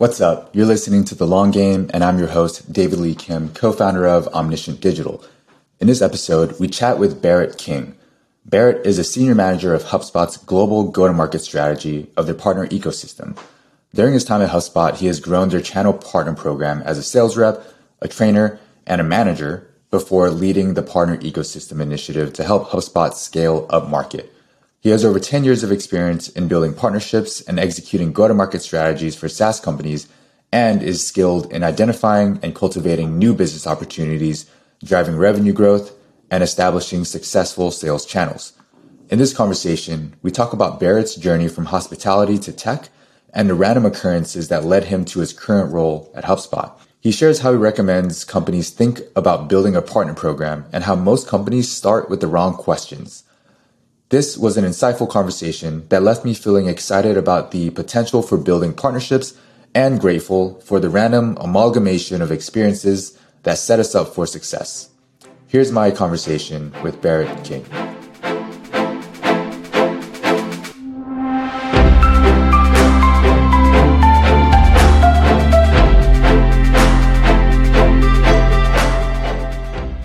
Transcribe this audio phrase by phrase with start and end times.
[0.00, 0.56] What's up?
[0.56, 4.06] You're listening to The Long Game, and I'm your host, David Lee Khim, co founder
[4.06, 5.22] of Omniscient Digital.
[5.78, 7.94] In this episode, we chat with Barrett King.
[8.46, 12.66] Barrett is a senior manager of HubSpot's global go to market strategy of their partner
[12.68, 13.38] ecosystem.
[13.94, 17.36] During his time at HubSpot, he has grown their channel partner program as a sales
[17.36, 17.62] rep,
[18.00, 23.66] a trainer, and a manager before leading the partner ecosystem initiative to help HubSpot scale
[23.68, 24.32] up market.
[24.82, 28.62] He has over 10 years of experience in building partnerships and executing go to market
[28.62, 30.08] strategies for SaaS companies
[30.50, 34.50] and is skilled in identifying and cultivating new business opportunities,
[34.82, 35.94] driving revenue growth,
[36.30, 38.54] and establishing successful sales channels.
[39.10, 42.88] In this conversation, we talk about Barrett's journey from hospitality to tech
[43.34, 46.72] and the random occurrences that led him to his current role at HubSpot.
[47.00, 51.28] He shares how he recommends companies think about building a partner program and how most
[51.28, 53.24] companies start with the wrong questions.
[54.10, 58.72] This was an insightful conversation that left me feeling excited about the potential for building
[58.72, 59.34] partnerships
[59.72, 64.90] and grateful for the random amalgamation of experiences that set us up for success.
[65.46, 67.64] Here's my conversation with Barrett King.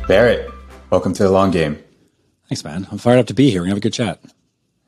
[0.07, 0.51] Barrett,
[0.91, 1.84] welcome to the long game.
[2.49, 2.87] Thanks, man.
[2.91, 3.63] I'm fired up to be here.
[3.63, 4.19] To have a good chat.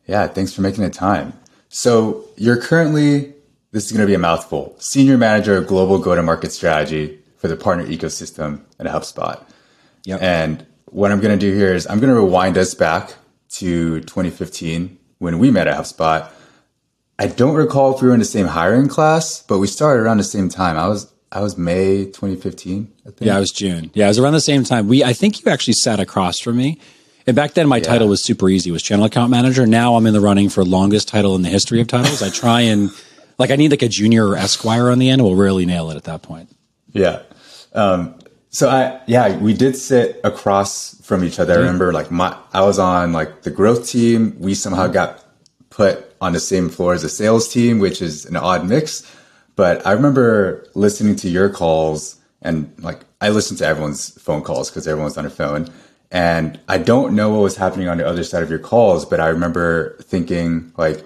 [0.05, 1.33] Yeah, thanks for making the time.
[1.69, 3.33] So you're currently,
[3.72, 7.58] this is going to be a mouthful, senior manager of global go-to-market strategy for the
[7.58, 9.44] partner ecosystem at HubSpot.
[10.05, 10.22] Yep.
[10.22, 13.14] And what I'm going to do here is I'm going to rewind us back
[13.49, 16.30] to 2015 when we met at HubSpot.
[17.19, 20.17] I don't recall if we were in the same hiring class, but we started around
[20.17, 20.77] the same time.
[20.77, 22.94] I was I was May 2015.
[22.99, 23.21] I think.
[23.21, 23.92] Yeah, I was June.
[23.94, 24.88] Yeah, it was around the same time.
[24.88, 26.80] We I think you actually sat across from me.
[27.28, 27.83] And back then, my yeah.
[27.83, 29.67] title was super easy, was channel account manager.
[29.67, 32.23] Now I'm in the running for longest title in the history of titles.
[32.23, 32.89] I try and
[33.38, 35.22] like I need like a junior or esquire on the end.
[35.22, 36.50] We'll really nail it at that point.
[36.94, 37.22] Yeah.
[37.73, 38.17] Um,
[38.50, 41.53] so I yeah we did sit across from each other.
[41.53, 44.37] I remember like my I was on like the growth team.
[44.39, 45.23] We somehow got
[45.70, 49.04] put on the same floor as the sales team, which is an odd mix.
[49.58, 54.70] But I remember listening to your calls and like I listened to everyone's phone calls
[54.70, 55.70] because everyone's on a phone.
[56.11, 59.19] And I don't know what was happening on the other side of your calls, but
[59.19, 61.03] I remember thinking like,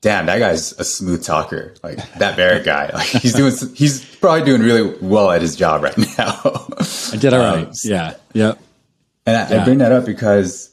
[0.00, 1.74] damn, that guy's a smooth talker.
[1.82, 5.82] Like that Barrett guy, like he's doing, he's probably doing really well at his job
[5.82, 6.40] right now.
[7.12, 7.66] I did all right.
[7.66, 8.14] Um, yeah.
[8.34, 8.60] Yep.
[9.26, 9.60] And I, yeah.
[9.60, 10.72] I bring that up because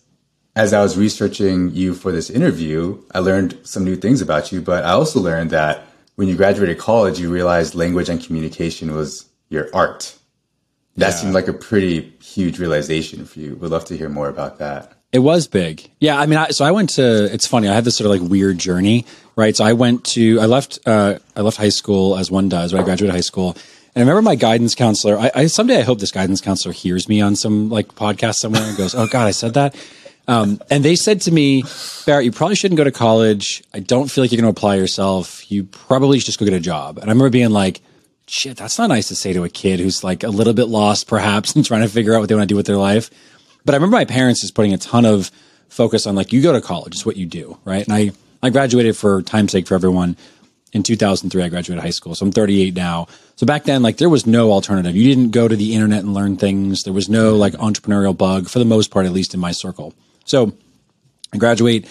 [0.55, 4.61] as I was researching you for this interview, I learned some new things about you,
[4.61, 9.25] but I also learned that when you graduated college, you realized language and communication was
[9.49, 10.17] your art.
[10.97, 11.11] That yeah.
[11.11, 13.55] seemed like a pretty huge realization for you.
[13.55, 14.93] We'd love to hear more about that.
[15.11, 15.89] It was big.
[15.99, 16.19] Yeah.
[16.19, 17.67] I mean, I, so I went to, it's funny.
[17.67, 19.55] I had this sort of like weird journey, right?
[19.55, 22.81] So I went to, I left, uh, I left high school as one does, right?
[22.81, 23.57] I graduated high school.
[23.93, 27.07] And I remember my guidance counselor, I, I someday I hope this guidance counselor hears
[27.07, 29.75] me on some like podcast somewhere and goes, Oh God, I said that.
[30.27, 31.63] Um, and they said to me,
[32.05, 33.63] Barrett, you probably shouldn't go to college.
[33.73, 35.49] I don't feel like you're going to apply yourself.
[35.51, 36.97] You probably should just go get a job.
[36.97, 37.81] And I remember being like,
[38.27, 41.07] shit, that's not nice to say to a kid who's like a little bit lost
[41.07, 43.09] perhaps and trying to figure out what they want to do with their life.
[43.63, 45.31] But I remember my parents just putting a ton of
[45.69, 47.83] focus on like, you go to college, it's what you do, right?
[47.83, 48.11] And I,
[48.43, 50.17] I graduated for time's sake for everyone.
[50.71, 52.15] In 2003, I graduated high school.
[52.15, 53.07] So I'm 38 now.
[53.37, 54.95] So back then, like there was no alternative.
[54.95, 56.83] You didn't go to the internet and learn things.
[56.83, 59.93] There was no like entrepreneurial bug for the most part, at least in my circle.
[60.25, 60.53] So
[61.33, 61.87] I graduate.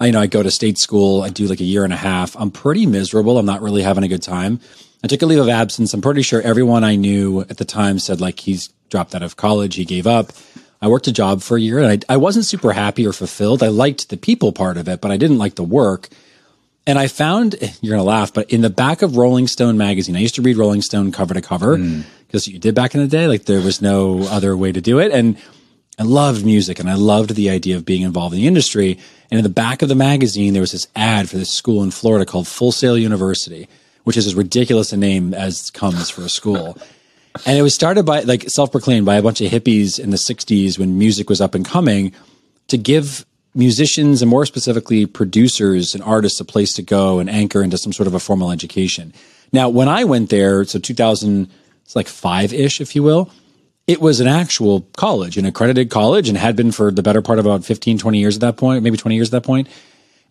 [0.00, 1.22] I, you know, I go to state school.
[1.22, 2.36] I do like a year and a half.
[2.36, 3.38] I'm pretty miserable.
[3.38, 4.60] I'm not really having a good time.
[5.02, 5.94] I took a leave of absence.
[5.94, 9.36] I'm pretty sure everyone I knew at the time said like he's dropped out of
[9.36, 10.32] college, he gave up.
[10.80, 13.62] I worked a job for a year and I, I wasn't super happy or fulfilled.
[13.62, 16.08] I liked the people part of it, but I didn't like the work.
[16.86, 20.16] And I found, you're going to laugh, but in the back of Rolling Stone magazine,
[20.16, 22.52] I used to read Rolling Stone cover to cover because mm.
[22.52, 23.26] you did back in the day.
[23.26, 25.12] Like there was no other way to do it.
[25.12, 25.36] And
[25.98, 28.98] I loved music and I loved the idea of being involved in the industry.
[29.30, 31.90] And in the back of the magazine, there was this ad for this school in
[31.90, 33.68] Florida called Full Sail University
[34.08, 36.78] which is as ridiculous a name as comes for a school.
[37.44, 40.78] and it was started by like self-proclaimed by a bunch of hippies in the 60s
[40.78, 42.10] when music was up and coming
[42.68, 47.62] to give musicians and more specifically producers and artists a place to go and anchor
[47.62, 49.12] into some sort of a formal education.
[49.52, 51.50] Now, when I went there, so 2000,
[51.84, 53.30] it's like five ish, if you will,
[53.86, 57.38] it was an actual college, an accredited college, and had been for the better part
[57.38, 59.68] of about 15, 20 years at that point, maybe 20 years at that point.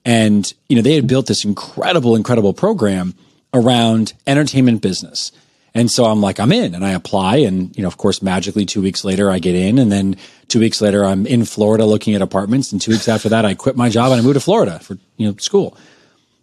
[0.03, 3.13] And, you know, they had built this incredible, incredible program
[3.53, 5.31] around entertainment business.
[5.73, 7.37] And so I'm like, I'm in and I apply.
[7.37, 9.77] And, you know, of course, magically two weeks later, I get in.
[9.77, 10.15] And then
[10.47, 12.71] two weeks later, I'm in Florida looking at apartments.
[12.71, 14.97] And two weeks after that, I quit my job and I moved to Florida for,
[15.17, 15.77] you know, school.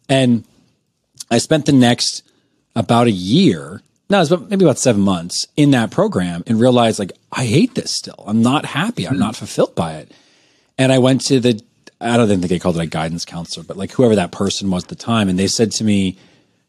[0.08, 0.44] And
[1.30, 2.22] I spent the next,
[2.76, 3.82] about a year.
[4.10, 7.90] No, it's maybe about seven months in that program and realized like I hate this
[7.90, 8.22] still.
[8.26, 9.06] I'm not happy.
[9.06, 10.12] I'm not fulfilled by it.
[10.76, 11.60] And I went to the
[12.00, 14.84] I don't think they called it a guidance counselor, but like whoever that person was
[14.84, 16.18] at the time, and they said to me,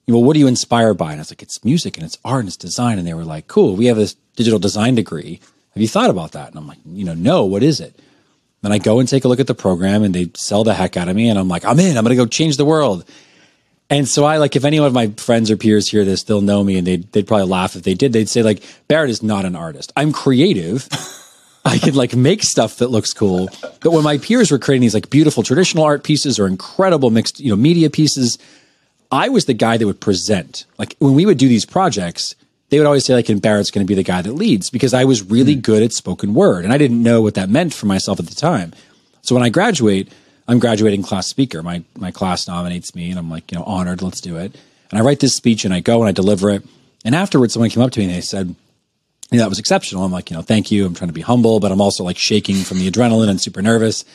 [0.08, 2.42] "Well, what are you inspired by?" And I was like, "It's music and it's art
[2.42, 5.40] and it's design." And they were like, "Cool, we have this digital design degree.
[5.74, 7.46] Have you thought about that?" And I'm like, "You know, no.
[7.46, 8.00] What is it?"
[8.62, 10.98] Then I go and take a look at the program, and they sell the heck
[10.98, 11.98] out of me, and I'm like, "I'm in.
[11.98, 13.06] I'm going to go change the world."
[13.90, 16.64] And so I like if any of my friends or peers hear this, they'll know
[16.64, 18.14] me and they'd, they'd probably laugh if they did.
[18.14, 19.94] They'd say like Barrett is not an artist.
[19.96, 20.90] I'm creative.
[21.66, 23.50] I can like make stuff that looks cool.
[23.82, 27.40] But when my peers were creating these like beautiful traditional art pieces or incredible mixed,
[27.40, 28.38] you know, media pieces,
[29.12, 30.66] I was the guy that would present.
[30.78, 32.36] Like when we would do these projects,
[32.70, 34.94] they would always say like, and Barrett's going to be the guy that leads because
[34.94, 35.62] I was really mm.
[35.62, 38.36] good at spoken word and I didn't know what that meant for myself at the
[38.36, 38.74] time.
[39.22, 40.12] So when I graduate,
[40.48, 41.64] I'm graduating class speaker.
[41.64, 44.02] My my class nominates me, and I'm like, you know, honored.
[44.02, 44.56] Let's do it.
[44.92, 46.64] And I write this speech, and I go and I deliver it.
[47.04, 48.56] And afterwards, someone came up to me and they said,
[49.32, 50.04] you know, that was exceptional.
[50.04, 50.86] I'm like, you know, thank you.
[50.86, 53.62] I'm trying to be humble, but I'm also like shaking from the adrenaline and super
[53.62, 54.06] nervous.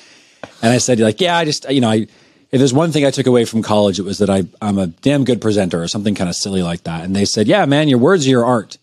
[0.62, 2.06] And I said, like, yeah, I just, you know, I,
[2.52, 4.88] if there's one thing I took away from college, it was that I, I'm a
[4.88, 7.05] damn good presenter or something kind of silly like that.
[7.05, 8.76] And they said, yeah, man, your words are your art.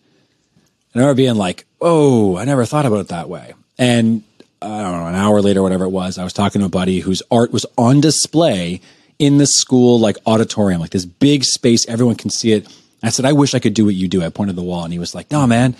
[0.92, 3.54] And I remember being like, oh, I never thought about it that way.
[3.78, 4.22] And
[4.62, 7.00] I don't know, an hour later, whatever it was, I was talking to a buddy
[7.00, 8.80] whose art was on display
[9.18, 12.66] in the school like auditorium, like this big space, everyone can see it.
[13.02, 14.24] I said, I wish I could do what you do.
[14.24, 15.76] I pointed the wall and he was like, No, man,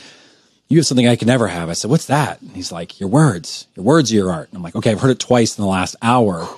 [0.69, 1.69] you have something I could never have.
[1.71, 2.41] I said, What's that?
[2.43, 3.67] And he's like, Your words.
[3.75, 4.49] Your words are your art.
[4.49, 6.49] And I'm like, Okay, I've heard it twice in the last hour.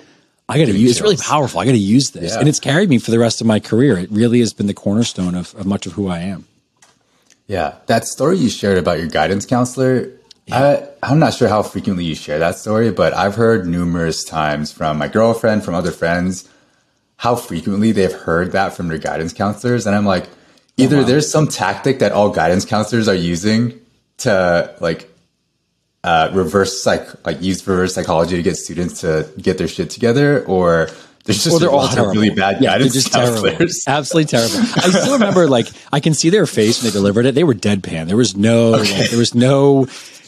[0.50, 0.90] I got to use.
[0.92, 1.60] It's really powerful.
[1.60, 2.40] I got to use this, yeah.
[2.40, 3.96] and it's carried me for the rest of my career.
[3.98, 6.46] It really has been the cornerstone of, of much of who I am.
[7.46, 10.12] Yeah, that story you shared about your guidance counselor
[10.52, 14.72] I, I'm not sure how frequently you share that story, but I've heard numerous times
[14.72, 16.48] from my girlfriend, from other friends,
[17.16, 19.86] how frequently they've heard that from their guidance counselors.
[19.86, 20.32] And I'm like, oh,
[20.76, 21.06] either oh, wow.
[21.06, 23.80] there's some tactic that all guidance counselors are using
[24.18, 25.09] to like
[26.04, 30.44] uh, reverse psych, like use reverse psychology to get students to get their shit together,
[30.46, 30.88] or
[31.24, 32.14] there's just or they're all terrible.
[32.14, 33.84] really bad yeah, guidance just counselors.
[33.84, 33.98] Terrible.
[33.98, 34.58] Absolutely terrible.
[34.76, 37.34] I still remember, like, I can see their face when they delivered it.
[37.34, 38.06] They were deadpan.
[38.06, 39.00] There was no, okay.
[39.00, 39.86] like, there was no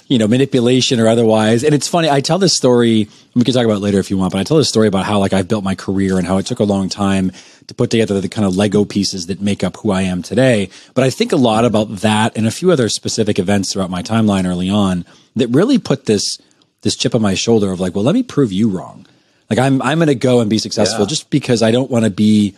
[0.08, 1.64] you know, manipulation or otherwise.
[1.64, 2.10] And it's funny.
[2.10, 3.08] I tell this story.
[3.34, 5.06] We can talk about it later if you want, but I tell this story about
[5.06, 7.32] how like I've built my career and how it took a long time
[7.67, 10.70] to put together the kind of Lego pieces that make up who I am today.
[10.94, 14.03] But I think a lot about that and a few other specific events throughout my
[14.03, 15.05] timeline early on
[15.37, 16.38] that really put this
[16.82, 19.06] this chip on my shoulder of like, well, let me prove you wrong.
[19.50, 21.09] Like I'm I'm going to go and be successful yeah.
[21.09, 22.56] just because I don't want to be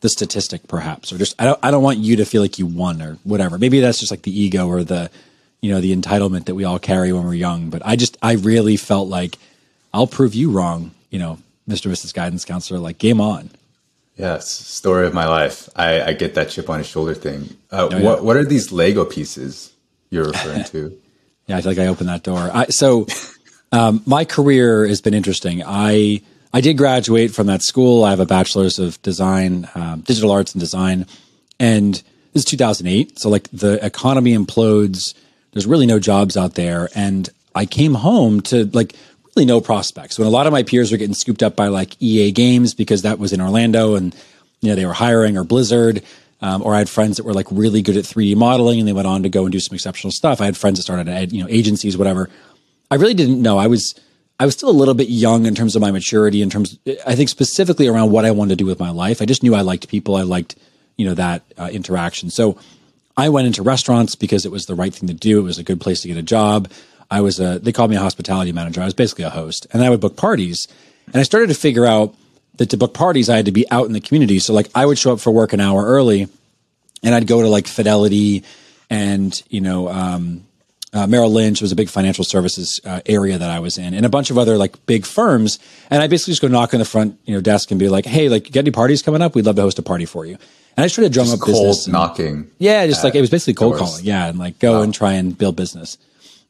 [0.00, 2.66] the statistic perhaps or just I don't I don't want you to feel like you
[2.66, 3.58] won or whatever.
[3.58, 5.10] Maybe that's just like the ego or the
[5.64, 7.70] you know, the entitlement that we all carry when we're young.
[7.70, 9.38] But I just, I really felt like
[9.94, 11.90] I'll prove you wrong, you know, Mr.
[11.90, 12.12] Mrs.
[12.12, 13.48] Guidance Counselor, like game on.
[14.16, 15.68] Yes, story of my life.
[15.74, 17.56] I, I get that chip on his shoulder thing.
[17.70, 18.02] Uh, oh, yeah.
[18.02, 19.72] What what are these Lego pieces
[20.10, 20.96] you're referring to?
[21.46, 22.50] yeah, I feel like I opened that door.
[22.52, 23.06] I, so
[23.72, 25.62] um, my career has been interesting.
[25.66, 26.22] I
[26.52, 28.04] I did graduate from that school.
[28.04, 31.06] I have a bachelor's of design, um, digital arts and design,
[31.58, 31.94] and
[32.32, 33.18] this is 2008.
[33.18, 35.14] So like the economy implodes
[35.54, 36.90] there's really no jobs out there.
[36.94, 38.94] And I came home to like
[39.36, 40.18] really no prospects.
[40.18, 43.02] When a lot of my peers were getting scooped up by like EA Games because
[43.02, 44.14] that was in Orlando and
[44.60, 46.02] you know they were hiring or Blizzard.
[46.40, 48.92] Um, or I had friends that were like really good at 3D modeling and they
[48.92, 50.42] went on to go and do some exceptional stuff.
[50.42, 52.28] I had friends that started at you know agencies, whatever.
[52.90, 53.56] I really didn't know.
[53.56, 53.94] I was
[54.38, 57.14] I was still a little bit young in terms of my maturity, in terms I
[57.14, 59.22] think specifically around what I wanted to do with my life.
[59.22, 60.16] I just knew I liked people.
[60.16, 60.56] I liked
[60.96, 62.30] you know that uh, interaction.
[62.30, 62.58] So
[63.16, 65.38] I went into restaurants because it was the right thing to do.
[65.38, 66.70] It was a good place to get a job.
[67.10, 68.80] I was a, they called me a hospitality manager.
[68.80, 70.68] I was basically a host and I would book parties.
[71.06, 72.14] And I started to figure out
[72.56, 74.38] that to book parties, I had to be out in the community.
[74.38, 76.28] So like I would show up for work an hour early
[77.02, 78.44] and I'd go to like Fidelity
[78.90, 80.44] and, you know, um,
[80.94, 84.06] uh, Merrill Lynch was a big financial services uh, area that I was in, and
[84.06, 85.58] a bunch of other like big firms.
[85.90, 88.06] And I basically just go knock on the front you know desk and be like,
[88.06, 89.34] "Hey, like, you got any parties coming up?
[89.34, 90.34] We'd love to host a party for you."
[90.76, 91.86] And I just tried to drum just up cold business.
[91.86, 92.50] And, knocking.
[92.58, 93.90] Yeah, just like it was basically cold doors.
[93.90, 94.04] calling.
[94.04, 94.82] Yeah, and like go wow.
[94.82, 95.98] and try and build business.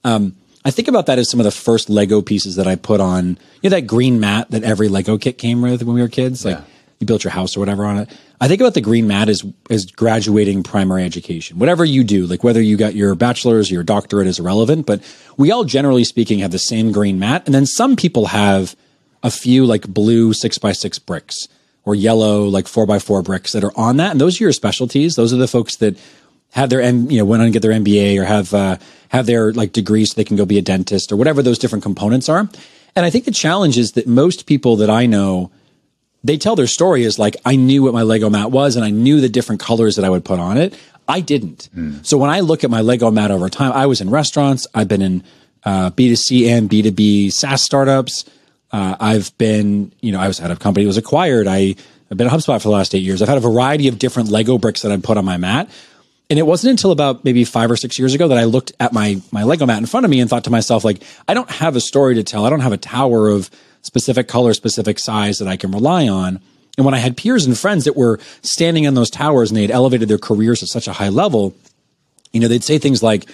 [0.04, 3.00] Um, I think about that as some of the first Lego pieces that I put
[3.00, 3.38] on.
[3.60, 6.44] You know that green mat that every Lego kit came with when we were kids.
[6.44, 6.64] Like yeah.
[7.00, 8.10] you built your house or whatever on it.
[8.40, 11.58] I think about the green mat as as graduating primary education.
[11.58, 15.02] Whatever you do, like whether you got your bachelor's or your doctorate is irrelevant, but
[15.36, 18.74] we all generally speaking have the same green mat, and then some people have
[19.22, 21.48] a few like blue six by six bricks
[21.84, 24.12] or yellow like four by four bricks that are on that.
[24.12, 25.16] And those are your specialties.
[25.16, 25.98] Those are the folks that
[26.54, 28.76] have their, M, you know, went on to get their MBA or have, uh,
[29.08, 31.82] have their like degrees so they can go be a dentist or whatever those different
[31.82, 32.48] components are.
[32.96, 35.50] And I think the challenge is that most people that I know
[36.22, 38.90] they tell their story as like, I knew what my Lego mat was and I
[38.90, 40.74] knew the different colors that I would put on it.
[41.06, 41.68] I didn't.
[41.76, 42.06] Mm.
[42.06, 44.88] So when I look at my Lego mat over time, I was in restaurants, I've
[44.88, 45.22] been in
[45.64, 48.24] uh, B2C and B2B SaaS startups.
[48.72, 51.46] Uh, I've been, you know, I was at a company was acquired.
[51.46, 51.74] I,
[52.10, 53.22] I've been at HubSpot for the last eight years.
[53.22, 55.68] I've had a variety of different Lego bricks that I've put on my mat.
[56.30, 58.92] And it wasn't until about maybe five or six years ago that I looked at
[58.92, 61.50] my my Lego mat in front of me and thought to myself, like, I don't
[61.50, 62.46] have a story to tell.
[62.46, 63.50] I don't have a tower of
[63.82, 66.40] specific color, specific size that I can rely on.
[66.76, 69.62] And when I had peers and friends that were standing on those towers and they
[69.62, 71.54] had elevated their careers at such a high level,
[72.32, 73.26] you know, they'd say things like,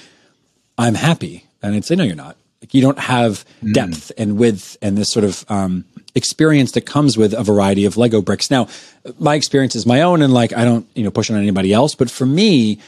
[0.76, 1.46] I'm happy.
[1.62, 2.36] And I'd say, no, you're not.
[2.60, 3.72] Like you don't have mm.
[3.72, 7.96] depth and width and this sort of um, experience that comes with a variety of
[7.96, 8.50] Lego bricks.
[8.50, 8.68] Now,
[9.18, 11.94] my experience is my own and like I don't, you know, push on anybody else,
[11.94, 12.80] but for me,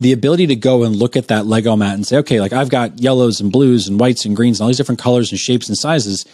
[0.00, 2.68] the ability to go and look at that Lego mat and say, okay, like I've
[2.68, 5.68] got yellows and blues and whites and greens and all these different colors and shapes
[5.68, 6.26] and sizes.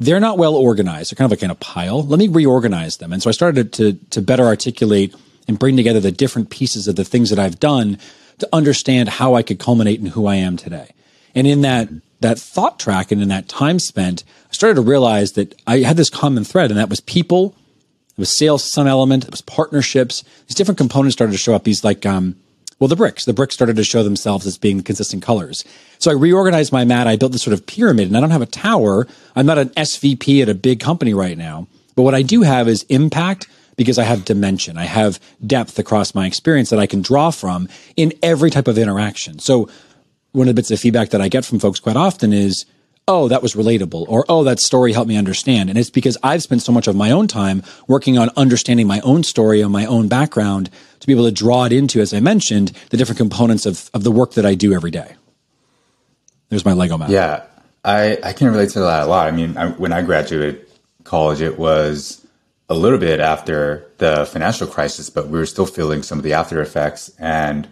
[0.00, 1.10] They're not well organized.
[1.10, 2.02] They're kind of like in a pile.
[2.02, 3.12] Let me reorganize them.
[3.12, 5.14] And so I started to, to better articulate
[5.48, 7.98] and bring together the different pieces of the things that I've done
[8.38, 10.92] to understand how I could culminate in who I am today.
[11.34, 11.88] And in that
[12.26, 15.96] that thought track and in that time spent, I started to realize that I had
[15.96, 17.54] this common thread, and that was people.
[18.10, 19.24] It was sales, some element.
[19.24, 20.24] It was partnerships.
[20.46, 21.64] These different components started to show up.
[21.64, 22.36] These like, um,
[22.78, 23.24] well, the bricks.
[23.24, 25.64] The bricks started to show themselves as being consistent colors.
[25.98, 27.06] So I reorganized my mat.
[27.06, 29.06] I built this sort of pyramid, and I don't have a tower.
[29.34, 31.68] I'm not an SVP at a big company right now.
[31.94, 34.76] But what I do have is impact because I have dimension.
[34.76, 38.78] I have depth across my experience that I can draw from in every type of
[38.78, 39.38] interaction.
[39.38, 39.68] So
[40.36, 42.66] one of the bits of feedback that I get from folks quite often is,
[43.08, 45.70] oh, that was relatable, or oh, that story helped me understand.
[45.70, 49.00] And it's because I've spent so much of my own time working on understanding my
[49.00, 52.20] own story and my own background to be able to draw it into, as I
[52.20, 55.14] mentioned, the different components of, of the work that I do every day.
[56.48, 57.10] There's my Lego map.
[57.10, 57.44] Yeah,
[57.84, 59.28] I, I can relate to that a lot.
[59.28, 60.66] I mean, I, when I graduated
[61.04, 62.26] college, it was
[62.68, 66.32] a little bit after the financial crisis, but we were still feeling some of the
[66.32, 67.10] after effects.
[67.18, 67.68] And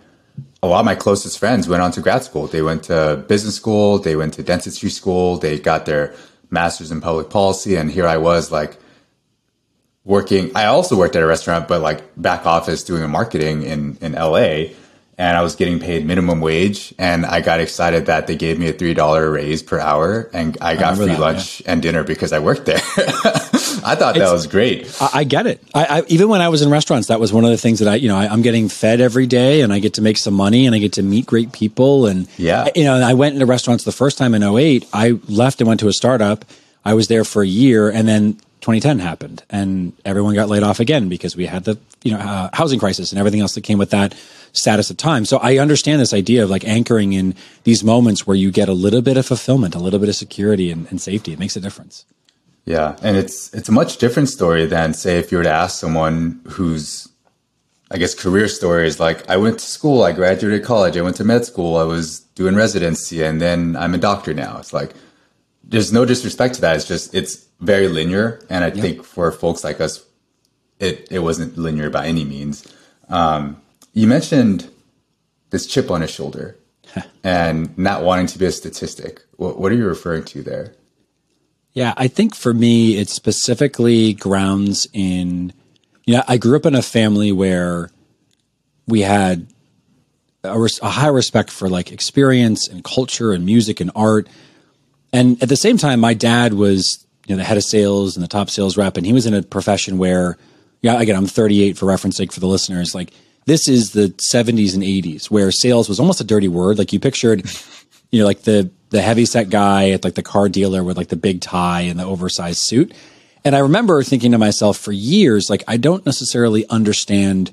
[0.64, 2.47] a lot of my closest friends went on to grad school.
[2.47, 6.14] They went to business school, they went to dentistry school, they got their
[6.50, 7.76] master's in public policy.
[7.76, 8.78] And here I was like
[10.04, 10.50] working.
[10.54, 14.75] I also worked at a restaurant, but like back office doing marketing in, in LA
[15.16, 16.94] and I was getting paid minimum wage.
[16.99, 20.56] And I got excited that they gave me a three dollar raise per hour, and
[20.61, 21.73] I got I free that, lunch yeah.
[21.73, 22.80] and dinner because I worked there.
[23.84, 24.96] I thought that was great.
[25.00, 25.62] I, I get it.
[25.74, 27.88] I, I, even when I was in restaurants, that was one of the things that
[27.88, 30.34] I, you know, I, am getting fed every day, and I get to make some
[30.34, 33.46] money, and I get to meet great people, and yeah, you know, I went into
[33.46, 34.88] restaurants the first time in 08.
[34.92, 36.44] I left and went to a startup.
[36.84, 40.80] I was there for a year, and then 2010 happened and everyone got laid off
[40.80, 43.76] again because we had the you know uh, housing crisis and everything else that came
[43.76, 44.14] with that
[44.54, 45.26] status of time.
[45.26, 48.72] So I understand this idea of like anchoring in these moments where you get a
[48.72, 51.34] little bit of fulfillment, a little bit of security and, and safety.
[51.34, 52.06] It makes a difference.
[52.64, 55.78] Yeah, and it's it's a much different story than say if you were to ask
[55.78, 57.09] someone whose
[57.90, 61.16] I guess career story is like I went to school, I graduated college, I went
[61.16, 64.59] to med school, I was doing residency, and then I'm a doctor now.
[64.59, 64.94] It's like
[65.62, 66.76] there's no disrespect to that.
[66.76, 68.76] It's just it's very linear, and I yep.
[68.76, 70.04] think for folks like us,
[70.78, 72.66] it it wasn't linear by any means.
[73.11, 73.61] Um,
[73.92, 74.71] you mentioned
[75.50, 76.56] this chip on his shoulder
[77.25, 79.23] and not wanting to be a statistic.
[79.37, 80.75] What, what are you referring to there?
[81.75, 85.52] Yeah, I think for me, it specifically grounds in,
[86.07, 87.90] you know, I grew up in a family where
[88.87, 89.49] we had
[90.45, 94.28] a, res- a high respect for like experience and culture and music and art.
[95.12, 98.23] And at the same time, my dad was, you know, the head of sales and
[98.23, 100.37] the top sales rep, and he was in a profession where,
[100.81, 102.95] yeah, again, I'm 38 for reference sake for the listeners.
[102.95, 103.12] Like
[103.47, 106.78] this is the 70s and 80s where sales was almost a dirty word.
[106.78, 107.50] Like you pictured,
[108.12, 111.08] you know, like the the heavy set guy at like the car dealer with like
[111.08, 112.94] the big tie and the oversized suit.
[113.44, 117.50] And I remember thinking to myself for years, like I don't necessarily understand,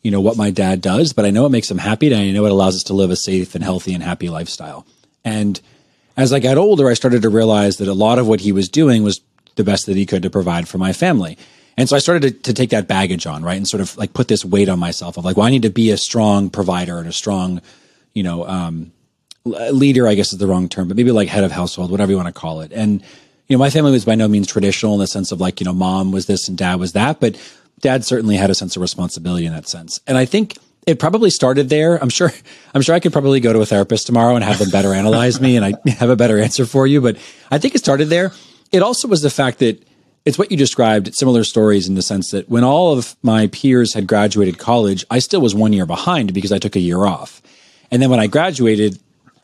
[0.00, 2.30] you know, what my dad does, but I know it makes him happy and I
[2.30, 4.86] know it allows us to live a safe and healthy and happy lifestyle.
[5.26, 5.60] And
[6.16, 8.70] as I got older, I started to realize that a lot of what he was
[8.70, 9.20] doing was
[9.56, 11.36] the best that he could to provide for my family.
[11.76, 13.58] And so I started to, to, take that baggage on, right?
[13.58, 15.70] And sort of like put this weight on myself of like, well, I need to
[15.70, 17.60] be a strong provider and a strong,
[18.14, 18.90] you know, um,
[19.46, 22.10] Uh, leader, I guess is the wrong term, but maybe like head of household, whatever
[22.10, 22.72] you want to call it.
[22.72, 23.00] And,
[23.46, 25.64] you know, my family was by no means traditional in the sense of like, you
[25.64, 27.36] know, mom was this and dad was that, but
[27.80, 30.00] dad certainly had a sense of responsibility in that sense.
[30.06, 31.96] And I think it probably started there.
[32.02, 32.32] I'm sure,
[32.74, 35.40] I'm sure I could probably go to a therapist tomorrow and have them better analyze
[35.40, 37.00] me and I have a better answer for you.
[37.00, 37.16] But
[37.50, 38.32] I think it started there.
[38.72, 39.82] It also was the fact that
[40.24, 43.94] it's what you described, similar stories in the sense that when all of my peers
[43.94, 47.40] had graduated college, I still was one year behind because I took a year off.
[47.90, 48.98] And then when I graduated,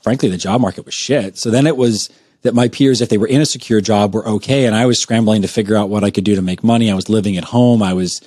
[0.05, 1.39] frankly, the job market was shit.
[1.39, 2.11] So then it was
[2.43, 4.67] that my peers, if they were in a secure job, were okay.
[4.67, 6.91] And I was scrambling to figure out what I could do to make money.
[6.91, 7.83] I was living at home.
[7.83, 8.21] I was,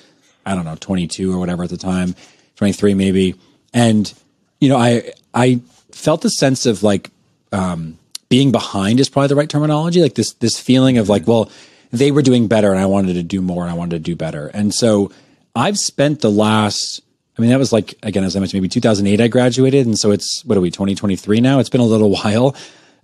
[0.44, 2.16] I don't know, 22 or whatever at the time,
[2.56, 3.36] 23 maybe.
[3.76, 4.12] And,
[4.60, 7.12] you know, I, I felt a sense of like,
[7.52, 10.02] um, being behind is probably the right terminology.
[10.02, 11.52] Like this, this feeling of like, well,
[11.92, 14.16] they were doing better and I wanted to do more and I wanted to do
[14.16, 14.48] better.
[14.48, 15.12] And so
[15.56, 17.02] I've spent the last,
[17.38, 19.86] I mean, that was like, again, as I mentioned, maybe 2008 I graduated.
[19.86, 21.60] And so it's, what are we, 2023 now?
[21.60, 22.56] It's been a little while.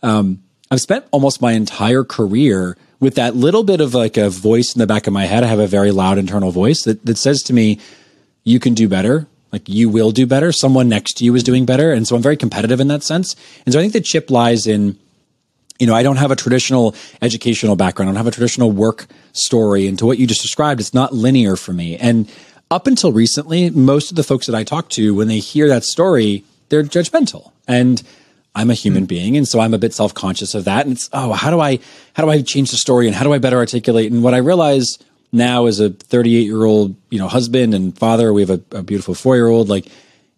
[0.01, 4.73] Um, I've spent almost my entire career with that little bit of like a voice
[4.73, 5.43] in the back of my head.
[5.43, 7.79] I have a very loud internal voice that, that says to me,
[8.43, 9.27] you can do better.
[9.51, 10.51] Like you will do better.
[10.51, 11.91] Someone next to you is doing better.
[11.91, 13.35] And so I'm very competitive in that sense.
[13.65, 14.97] And so I think the chip lies in,
[15.77, 18.09] you know, I don't have a traditional educational background.
[18.09, 19.85] I don't have a traditional work story.
[19.85, 21.97] And to what you just described, it's not linear for me.
[21.97, 22.31] And
[22.73, 25.83] up until recently, most of the folks that I talk to, when they hear that
[25.83, 27.51] story, they're judgmental.
[27.67, 28.01] And
[28.55, 29.07] I'm a human mm.
[29.07, 29.37] being.
[29.37, 30.85] And so I'm a bit self conscious of that.
[30.85, 31.79] And it's, oh, how do I,
[32.13, 34.11] how do I change the story and how do I better articulate?
[34.11, 34.97] And what I realize
[35.31, 38.83] now as a 38 year old, you know, husband and father, we have a, a
[38.83, 39.87] beautiful four year old, like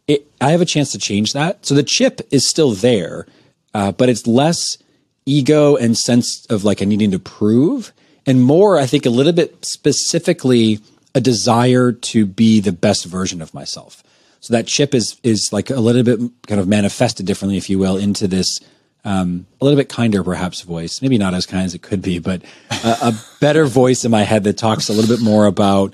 [0.07, 1.65] it, I have a chance to change that.
[1.65, 3.27] So the chip is still there,
[3.73, 4.77] uh, but it's less
[5.25, 7.91] ego and sense of like a needing to prove
[8.25, 10.79] and more, I think a little bit specifically
[11.15, 14.03] a desire to be the best version of myself.
[14.41, 17.79] So that chip is is like a little bit kind of manifested differently, if you
[17.79, 18.59] will, into this
[19.05, 21.01] um, a little bit kinder, perhaps, voice.
[21.01, 24.23] Maybe not as kind as it could be, but a, a better voice in my
[24.23, 25.93] head that talks a little bit more about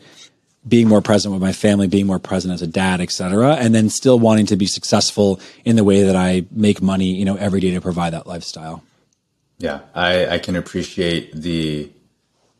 [0.68, 3.74] being more present with my family, being more present as a dad, et cetera, and
[3.74, 7.36] then still wanting to be successful in the way that I make money, you know,
[7.36, 8.84] every day to provide that lifestyle.
[9.58, 11.92] Yeah, I, I can appreciate the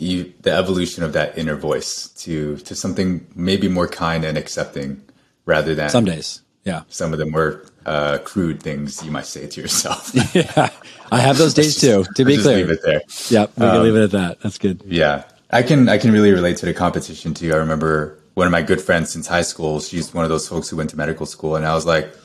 [0.02, 5.02] the evolution of that inner voice to to something maybe more kind and accepting
[5.46, 6.42] rather than some days.
[6.64, 6.84] Yeah.
[6.90, 10.12] Some of the more uh, crude things you might say to yourself.
[10.36, 10.70] yeah.
[11.12, 12.58] I have those days too, to be clear.
[12.58, 13.02] leave it there.
[13.30, 13.48] Yeah.
[13.58, 14.42] We um, can leave it at that.
[14.42, 14.84] That's good.
[14.86, 15.24] Yeah.
[15.50, 17.52] I can, I can really relate to the competition too.
[17.52, 20.70] I remember one of my good friends since high school, she's one of those folks
[20.70, 21.56] who went to medical school.
[21.56, 22.16] And I was like,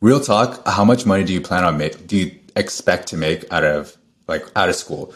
[0.00, 2.06] real talk, how much money do you plan on make?
[2.06, 5.14] Do you expect to make out of like out of school?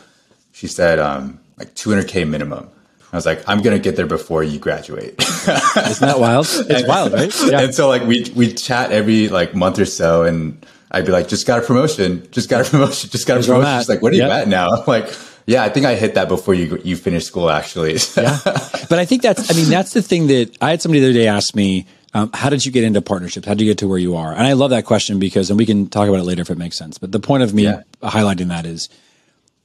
[0.53, 2.69] She said, um, like 200K minimum.
[3.13, 5.15] I was like, I'm gonna get there before you graduate.
[5.21, 6.47] Isn't that wild?
[6.47, 7.35] It's and, wild, right?
[7.47, 7.61] Yeah.
[7.61, 11.29] And so like we we chat every like month or so, and I'd be like,
[11.29, 13.79] just got a promotion, just got a promotion, just got a promotion.
[13.79, 14.29] She's like, what are yep.
[14.29, 14.71] you at now?
[14.71, 15.15] I'm like,
[15.47, 17.93] yeah, I think I hit that before you you finished school actually.
[18.17, 21.07] yeah, but I think that's I mean that's the thing that I had somebody the
[21.07, 21.87] other day ask me.
[22.15, 23.47] Um, how did you get into partnerships?
[23.47, 24.33] How did you get to where you are?
[24.33, 26.57] And I love that question because, and we can talk about it later if it
[26.57, 26.97] makes sense.
[26.97, 27.83] But the point of me yeah.
[28.03, 28.89] highlighting that is,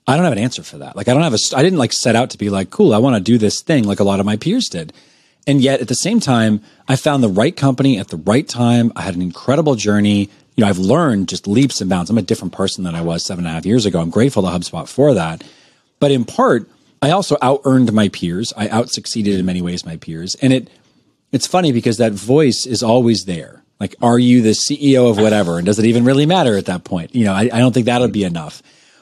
[0.08, 0.96] I don't have an answer for that.
[0.96, 2.98] Like I don't have a, I didn't like set out to be like, cool, I
[2.98, 4.94] want to do this thing like a lot of my peers did.
[5.48, 8.92] And yet at the same time, I found the right company at the right time.
[8.96, 10.30] I had an incredible journey.
[10.56, 12.10] You know, I've learned just leaps and bounds.
[12.10, 14.00] I'm a different person than I was seven and a half years ago.
[14.00, 15.44] I'm grateful to HubSpot for that.
[16.00, 16.70] But in part,
[17.02, 18.54] I also out earned my peers.
[18.56, 20.36] I out succeeded in many ways my peers.
[20.42, 20.70] And it,
[21.32, 23.64] it's funny because that voice is always there.
[23.80, 25.58] Like, are you the CEO of whatever?
[25.58, 27.16] And does it even really matter at that point?
[27.16, 28.62] You know, I, I don't think that'll be enough.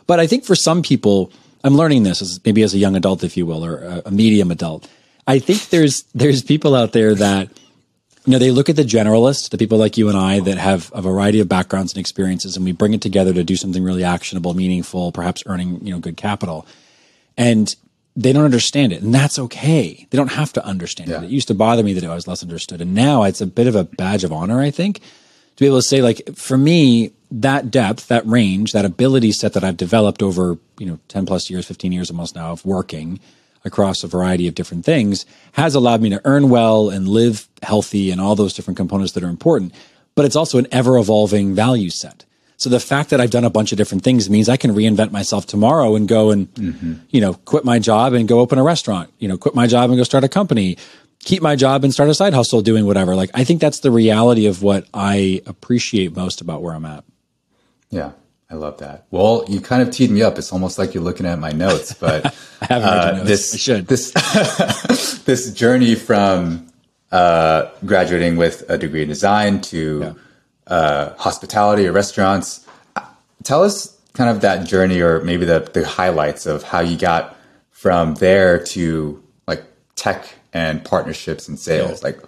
[0.10, 1.32] But I think for some people,
[1.64, 4.12] I'm learning this as maybe as a young adult, if you will, or a, a
[4.12, 4.90] medium adult.
[5.28, 7.50] I think there's there's people out there that
[8.26, 10.92] you know they look at the generalists, the people like you and I that have
[10.96, 14.04] a variety of backgrounds and experiences, and we bring it together to do something really
[14.04, 16.66] actionable, meaningful, perhaps earning you know good capital,
[17.38, 17.76] and
[18.16, 20.08] they don't understand it, and that's okay.
[20.10, 21.20] They don't have to understand yeah.
[21.20, 21.26] it.
[21.26, 23.68] It used to bother me that I was less understood, and now it's a bit
[23.68, 25.02] of a badge of honor, I think,
[25.60, 29.52] to be able to say like for me that depth that range that ability set
[29.52, 33.20] that i've developed over you know 10 plus years 15 years almost now of working
[33.66, 38.10] across a variety of different things has allowed me to earn well and live healthy
[38.10, 39.74] and all those different components that are important
[40.16, 42.24] but it's also an ever evolving value set
[42.56, 45.12] so the fact that I've done a bunch of different things means I can reinvent
[45.12, 46.96] myself tomorrow and go and, mm-hmm.
[47.10, 49.90] you know, quit my job and go open a restaurant, you know, quit my job
[49.90, 50.76] and go start a company,
[51.20, 53.16] keep my job and start a side hustle doing whatever.
[53.16, 57.04] Like, I think that's the reality of what I appreciate most about where I'm at.
[57.90, 58.12] Yeah.
[58.52, 59.06] I love that.
[59.12, 60.40] Well, you kind of teed me up.
[60.40, 62.26] It's almost like you're looking at my notes, but
[62.62, 63.28] I haven't uh, notes.
[63.28, 63.88] this I should.
[63.88, 64.12] this
[65.26, 66.68] this journey from
[67.12, 70.14] uh, graduating with a degree in design to yeah.
[70.74, 72.66] uh, hospitality or restaurants.
[73.44, 77.36] Tell us kind of that journey, or maybe the the highlights of how you got
[77.70, 79.64] from there to like
[79.96, 82.04] tech and partnerships and sales.
[82.04, 82.20] Like,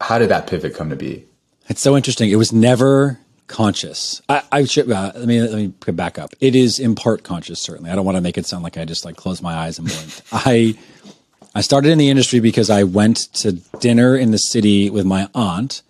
[0.00, 1.26] how did that pivot come to be?
[1.68, 2.30] It's so interesting.
[2.30, 4.22] It was never conscious.
[4.28, 6.30] I, I should uh, let me let me back up.
[6.40, 7.90] It is in part conscious, certainly.
[7.90, 9.88] I don't want to make it sound like I just like closed my eyes and
[9.88, 10.22] blinked.
[10.32, 10.76] I
[11.54, 15.28] I started in the industry because I went to dinner in the city with my
[15.34, 15.82] aunt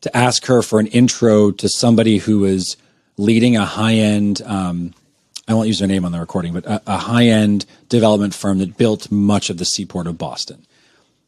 [0.00, 2.76] to ask her for an intro to somebody who was
[3.16, 4.94] leading a high end um,
[5.48, 8.58] I won't use their name on the recording, but a, a high end development firm
[8.58, 10.66] that built much of the seaport of Boston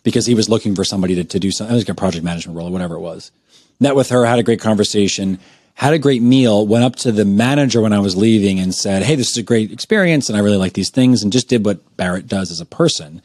[0.04, 2.24] because he was looking for somebody to, to do something, I was like a project
[2.24, 3.32] management role or whatever it was.
[3.80, 5.40] Met with her, had a great conversation,
[5.74, 9.02] had a great meal, went up to the manager when I was leaving and said,
[9.02, 11.64] Hey, this is a great experience and I really like these things and just did
[11.64, 13.20] what Barrett does as a person.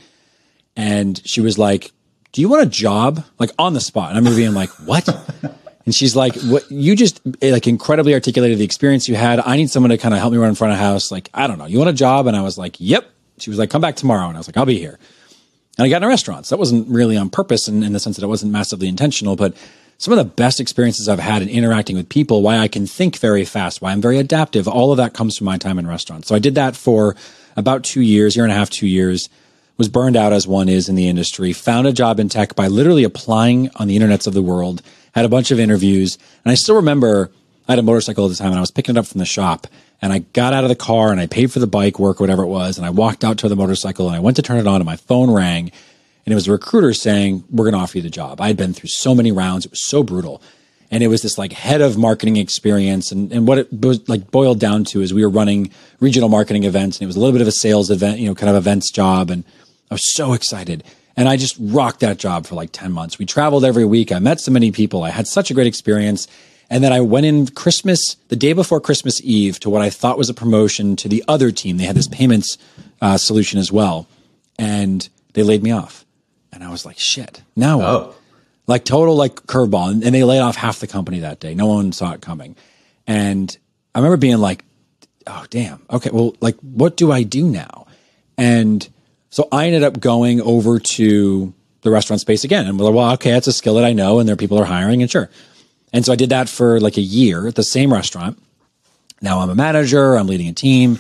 [0.75, 1.91] And she was like,
[2.31, 3.23] Do you want a job?
[3.37, 4.15] Like on the spot.
[4.15, 5.07] And I'm being like, What?
[5.89, 9.39] And she's like, "What you just eh, like incredibly articulated the experience you had.
[9.39, 11.09] I need someone to kind of help me run in front of house.
[11.09, 11.65] Like, I don't know.
[11.65, 14.27] You want a job?" And I was like, "Yep." She was like, "Come back tomorrow."
[14.27, 14.99] And I was like, "I'll be here."
[15.79, 16.49] And I got in restaurants.
[16.49, 19.55] That wasn't really on purpose in, in the sense that it wasn't massively intentional, but
[19.97, 23.17] some of the best experiences I've had in interacting with people, why I can think
[23.17, 26.27] very fast, why I'm very adaptive, all of that comes from my time in restaurants.
[26.27, 27.15] So I did that for
[27.55, 29.29] about two years, year and a half, two years,
[29.77, 32.67] was burned out as one is in the industry, found a job in tech by
[32.67, 34.81] literally applying on the internets of the world
[35.13, 36.17] had a bunch of interviews.
[36.43, 37.31] And I still remember
[37.67, 39.25] I had a motorcycle at the time and I was picking it up from the
[39.25, 39.67] shop.
[40.01, 42.43] And I got out of the car and I paid for the bike work, whatever
[42.43, 42.77] it was.
[42.77, 44.85] And I walked out to the motorcycle and I went to turn it on and
[44.85, 45.71] my phone rang.
[46.25, 48.39] And it was a recruiter saying, We're going to offer you the job.
[48.39, 49.65] I had been through so many rounds.
[49.65, 50.41] It was so brutal.
[50.91, 53.11] And it was this like head of marketing experience.
[53.11, 56.97] And, and what it like boiled down to is we were running regional marketing events
[56.97, 58.91] and it was a little bit of a sales event, you know, kind of events
[58.91, 59.29] job.
[59.29, 59.43] And
[59.91, 60.83] I was so excited.
[61.15, 63.19] And I just rocked that job for like 10 months.
[63.19, 64.11] We traveled every week.
[64.11, 65.03] I met so many people.
[65.03, 66.27] I had such a great experience.
[66.69, 70.17] And then I went in Christmas, the day before Christmas Eve, to what I thought
[70.17, 71.77] was a promotion to the other team.
[71.77, 72.57] They had this payments
[73.01, 74.07] uh, solution as well.
[74.57, 76.05] And they laid me off.
[76.51, 77.99] And I was like, shit, now oh.
[78.07, 78.15] what?
[78.67, 80.05] Like total like curveball.
[80.05, 81.55] And they laid off half the company that day.
[81.55, 82.55] No one saw it coming.
[83.07, 83.57] And
[83.95, 84.63] I remember being like,
[85.25, 85.81] oh, damn.
[85.89, 86.11] Okay.
[86.13, 87.87] Well, like, what do I do now?
[88.37, 88.87] And
[89.29, 93.11] so I ended up going over to the restaurant space again and we're like, well,
[93.13, 95.29] okay, that's a skill that I know and there people are hiring and sure.
[95.93, 98.41] And so I did that for like a year at the same restaurant.
[99.21, 100.99] Now I'm a manager, I'm leading a team,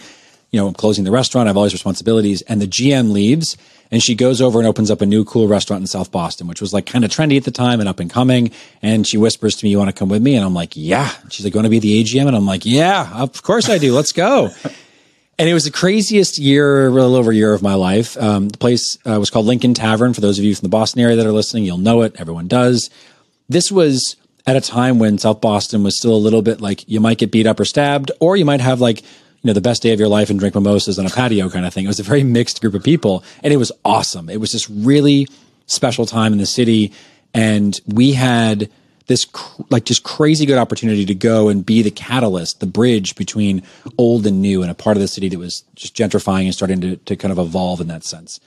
[0.51, 2.41] you know, I'm closing the restaurant, I have all these responsibilities.
[2.43, 3.55] And the GM leaves
[3.91, 6.61] and she goes over and opens up a new cool restaurant in South Boston, which
[6.61, 8.51] was like kind of trendy at the time and up and coming.
[8.81, 10.35] And she whispers to me, You want to come with me?
[10.35, 11.09] And I'm like, Yeah.
[11.29, 12.27] She's like, Going to be the AGM?
[12.27, 13.93] And I'm like, Yeah, of course I do.
[13.93, 14.51] Let's go.
[15.39, 18.17] And it was the craziest year, a little over a year of my life.
[18.17, 20.13] Um, the place uh, was called Lincoln Tavern.
[20.13, 22.13] For those of you from the Boston area that are listening, you'll know it.
[22.19, 22.89] Everyone does.
[23.47, 24.17] This was
[24.49, 27.31] at a time when South Boston was still a little bit like you might get
[27.31, 29.99] beat up or stabbed, or you might have like, you know, the best day of
[29.99, 31.85] your life and drink mimosas on a patio kind of thing.
[31.85, 34.29] It was a very mixed group of people and it was awesome.
[34.29, 35.27] It was this really
[35.67, 36.91] special time in the city.
[37.33, 38.69] And we had
[39.05, 43.15] this cr- like just crazy good opportunity to go and be the catalyst, the bridge
[43.15, 43.63] between
[43.97, 46.81] old and new and a part of the city that was just gentrifying and starting
[46.81, 48.39] to, to kind of evolve in that sense.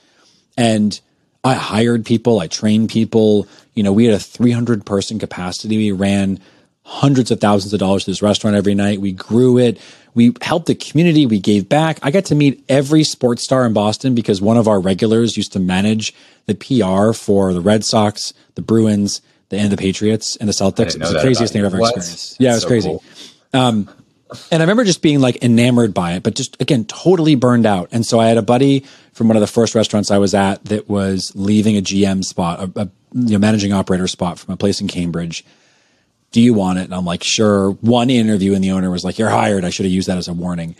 [0.57, 0.99] And
[1.43, 3.47] I hired people, I trained people.
[3.73, 5.77] You know, we had a 300 person capacity.
[5.77, 6.39] We ran
[6.85, 9.01] hundreds of thousands of dollars to this restaurant every night.
[9.01, 9.79] We grew it.
[10.13, 11.25] We helped the community.
[11.25, 11.99] We gave back.
[12.03, 15.53] I got to meet every sports star in Boston because one of our regulars used
[15.53, 16.13] to manage
[16.45, 20.95] the PR for the Red Sox, the Bruins, the and the Patriots and the Celtics.
[20.95, 21.95] It was the craziest thing I've ever what?
[21.95, 22.37] experienced.
[22.39, 22.89] Yeah, it was so crazy.
[22.89, 23.03] Cool.
[23.53, 23.89] Um,
[24.51, 27.89] and I remember just being like enamored by it, but just again, totally burned out.
[27.91, 30.63] And so I had a buddy from one of the first restaurants I was at
[30.65, 34.57] that was leaving a GM spot, a, a you know, managing operator spot from a
[34.57, 35.45] place in Cambridge.
[36.31, 36.85] Do you want it?
[36.85, 37.71] And I'm like, sure.
[37.81, 39.63] One interview and the owner was like, you're hired.
[39.63, 40.75] I should have used that as a warning.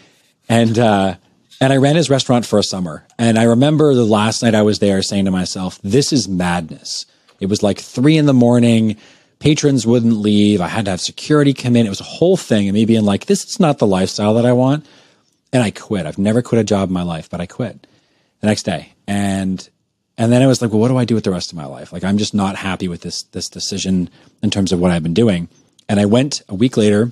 [0.50, 1.16] And, uh,
[1.62, 3.06] and I ran his restaurant for a summer.
[3.20, 7.06] And I remember the last night I was there saying to myself, this is madness.
[7.40, 8.98] It was like three in the morning.
[9.44, 10.62] Patrons wouldn't leave.
[10.62, 11.86] I had to have security come in.
[11.86, 12.70] It was a whole thing.
[12.70, 14.86] And me being like, this is not the lifestyle that I want.
[15.52, 16.06] And I quit.
[16.06, 17.86] I've never quit a job in my life, but I quit
[18.40, 18.94] the next day.
[19.06, 19.70] And
[20.18, 21.66] and then I was like, well, what do I do with the rest of my
[21.66, 21.92] life?
[21.92, 24.10] Like, I'm just not happy with this this decision
[24.42, 25.50] in terms of what I've been doing.
[25.90, 27.12] And I went a week later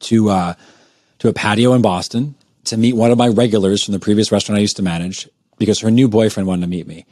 [0.00, 0.54] to uh,
[1.20, 4.58] to a patio in Boston to meet one of my regulars from the previous restaurant
[4.58, 5.26] I used to manage
[5.56, 7.06] because her new boyfriend wanted to meet me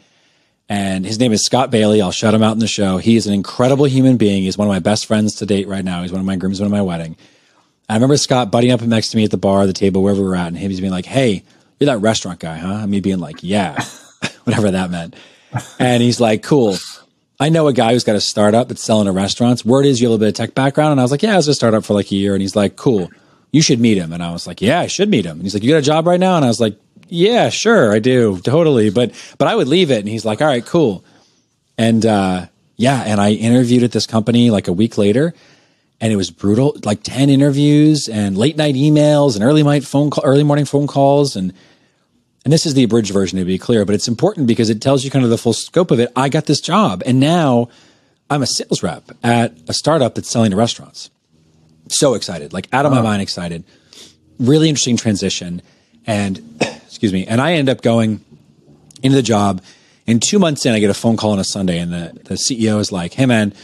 [0.68, 2.02] and his name is Scott Bailey.
[2.02, 2.98] I'll shout him out in the show.
[2.98, 4.42] He is an incredible human being.
[4.42, 6.02] He's one of my best friends to date right now.
[6.02, 7.16] He's one of my grooms, one of my wedding.
[7.88, 10.28] I remember Scott butting up next to me at the bar, the table, wherever we
[10.28, 11.42] are at, and him being like, "Hey,
[11.78, 13.82] you're that restaurant guy, huh?" And me being like, "Yeah,"
[14.44, 15.16] whatever that meant.
[15.78, 16.76] And he's like, "Cool."
[17.40, 19.64] I know a guy who's got a startup that's selling to restaurants.
[19.64, 21.32] Word is you have a little bit of tech background, and I was like, "Yeah,
[21.32, 23.08] I was a startup for like a year." And he's like, "Cool."
[23.50, 24.12] You should meet him.
[24.12, 25.38] And I was like, yeah, I should meet him.
[25.38, 26.36] And he's like, you got a job right now?
[26.36, 26.76] And I was like,
[27.08, 28.38] yeah, sure, I do.
[28.40, 28.90] Totally.
[28.90, 30.00] But, but I would leave it.
[30.00, 31.04] And he's like, all right, cool.
[31.76, 35.34] And uh, yeah, and I interviewed at this company like a week later,
[36.00, 36.76] and it was brutal.
[36.84, 40.86] Like ten interviews and late night emails and early night phone call, early morning phone
[40.86, 41.52] calls, and
[42.44, 45.04] and this is the abridged version to be clear, but it's important because it tells
[45.04, 46.10] you kind of the full scope of it.
[46.16, 47.68] I got this job, and now
[48.30, 51.10] I'm a sales rep at a startup that's selling to restaurants.
[51.88, 53.64] So excited, like out of my mind excited.
[54.38, 55.62] really interesting transition.
[56.08, 56.42] And
[56.86, 58.24] excuse me, and I end up going
[59.02, 59.62] into the job.
[60.06, 62.34] And two months in, I get a phone call on a Sunday, and the, the
[62.34, 63.54] CEO is like, "Hey, man."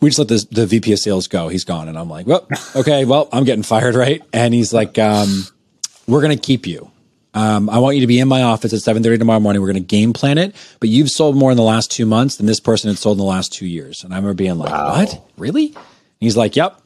[0.00, 1.48] We just let the, the VP of sales go.
[1.48, 1.88] He's gone.
[1.88, 2.46] And I'm like, well,
[2.76, 4.20] okay, well, I'm getting fired, right?
[4.34, 5.44] And he's like, um,
[6.06, 6.90] we're going to keep you.
[7.32, 9.62] Um, I want you to be in my office at 7:30 tomorrow morning.
[9.62, 10.54] We're going to game plan it.
[10.78, 13.24] But you've sold more in the last two months than this person had sold in
[13.24, 14.04] the last two years.
[14.04, 14.98] And I remember being like, wow.
[14.98, 15.26] "What?
[15.36, 15.84] Really?" And
[16.20, 16.80] he's like, "Yep.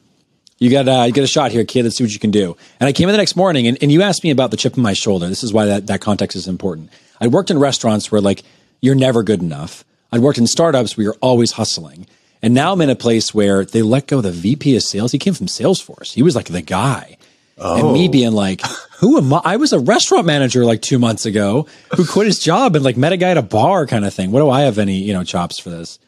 [0.59, 1.83] You got uh, you get a shot here, kid.
[1.83, 3.91] Let's see what you can do." And I came in the next morning, and, and
[3.91, 5.27] you asked me about the chip on my shoulder.
[5.27, 6.89] This is why that that context is important.
[7.21, 8.43] I worked in restaurants where like
[8.81, 9.83] you're never good enough.
[10.11, 12.07] I'd worked in startups where you're always hustling.
[12.41, 15.11] And now I'm in a place where they let go the VP of sales.
[15.11, 16.13] He came from Salesforce.
[16.13, 17.17] He was like the guy.
[17.57, 17.77] Oh.
[17.77, 18.11] And me oh.
[18.11, 18.61] being like,
[18.99, 19.41] who am I?
[19.43, 22.97] I was a restaurant manager like two months ago who quit his job and like
[22.97, 24.31] met a guy at a bar kind of thing.
[24.31, 25.99] What do I have any, you know, chops for this?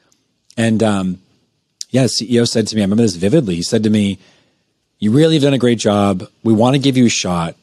[0.57, 1.21] And, um,
[1.89, 3.55] yeah, CEO said to me, I remember this vividly.
[3.55, 4.17] He said to me,
[5.01, 6.29] you really have done a great job.
[6.43, 7.55] We want to give you a shot.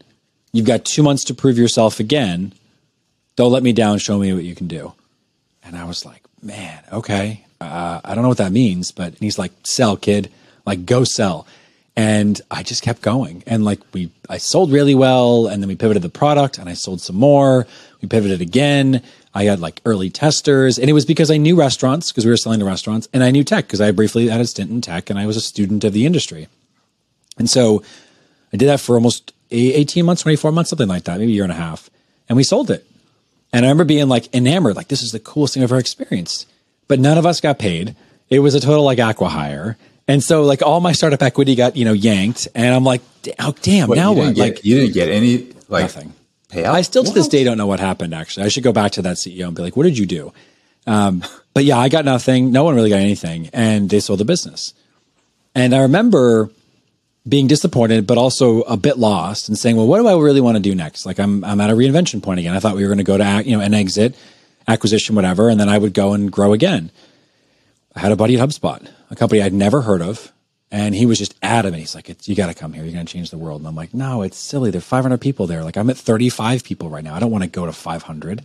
[0.53, 2.53] You've got two months to prove yourself again.
[3.37, 3.99] Don't let me down.
[3.99, 4.93] Show me what you can do.
[5.63, 7.45] And I was like, man, okay.
[7.61, 10.31] Uh, I don't know what that means, but he's like, sell, kid.
[10.67, 11.47] Like, go sell.
[11.95, 13.45] And I just kept going.
[13.47, 15.47] And like, we, I sold really well.
[15.47, 17.69] And then we pivoted the product and I sold some more.
[18.03, 19.01] We pivoted again.
[19.33, 20.77] I had like early testers.
[20.77, 23.31] And it was because I knew restaurants because we were selling to restaurants and I
[23.31, 25.85] knew tech because I briefly had a stint in tech and I was a student
[25.85, 26.49] of the industry.
[27.39, 27.83] And so
[28.53, 31.45] I did that for almost 18 months, 24 months, something like that, maybe a year
[31.45, 31.91] and a half.
[32.29, 32.87] And we sold it.
[33.53, 36.47] And I remember being like enamored, like this is the coolest thing I've ever experienced.
[36.87, 37.97] But none of us got paid.
[38.29, 39.77] It was a total like acquihire.
[40.07, 42.49] And so like all my startup equity got, you know, yanked.
[42.55, 43.03] And I'm like,
[43.39, 44.35] oh damn, now what?
[44.35, 46.13] Get, like you didn't get any like nothing.
[46.51, 46.67] Payout?
[46.67, 47.15] I still to what?
[47.15, 48.47] this day don't know what happened actually.
[48.47, 50.33] I should go back to that CEO and be like, what did you do?
[50.87, 51.23] Um,
[51.55, 52.53] but yeah, I got nothing.
[52.53, 53.51] No one really got anything.
[53.53, 54.75] And they sold the business.
[55.55, 56.51] And I remember
[57.29, 60.57] being disappointed, but also a bit lost and saying, well, what do I really want
[60.57, 61.05] to do next?
[61.05, 62.55] Like I'm, I'm at a reinvention point again.
[62.55, 64.17] I thought we were going to go to, you know, an exit,
[64.67, 65.49] acquisition, whatever.
[65.49, 66.91] And then I would go and grow again.
[67.95, 70.33] I had a buddy at HubSpot, a company I'd never heard of.
[70.71, 71.81] And he was just adamant.
[71.81, 72.85] He's like, you got to come here.
[72.85, 73.63] You're going to change the world.
[73.63, 74.71] And I'm like, no, it's silly.
[74.71, 75.65] There's 500 people there.
[75.65, 77.15] Like I'm at 35 people right now.
[77.15, 78.43] I don't want to go to 500.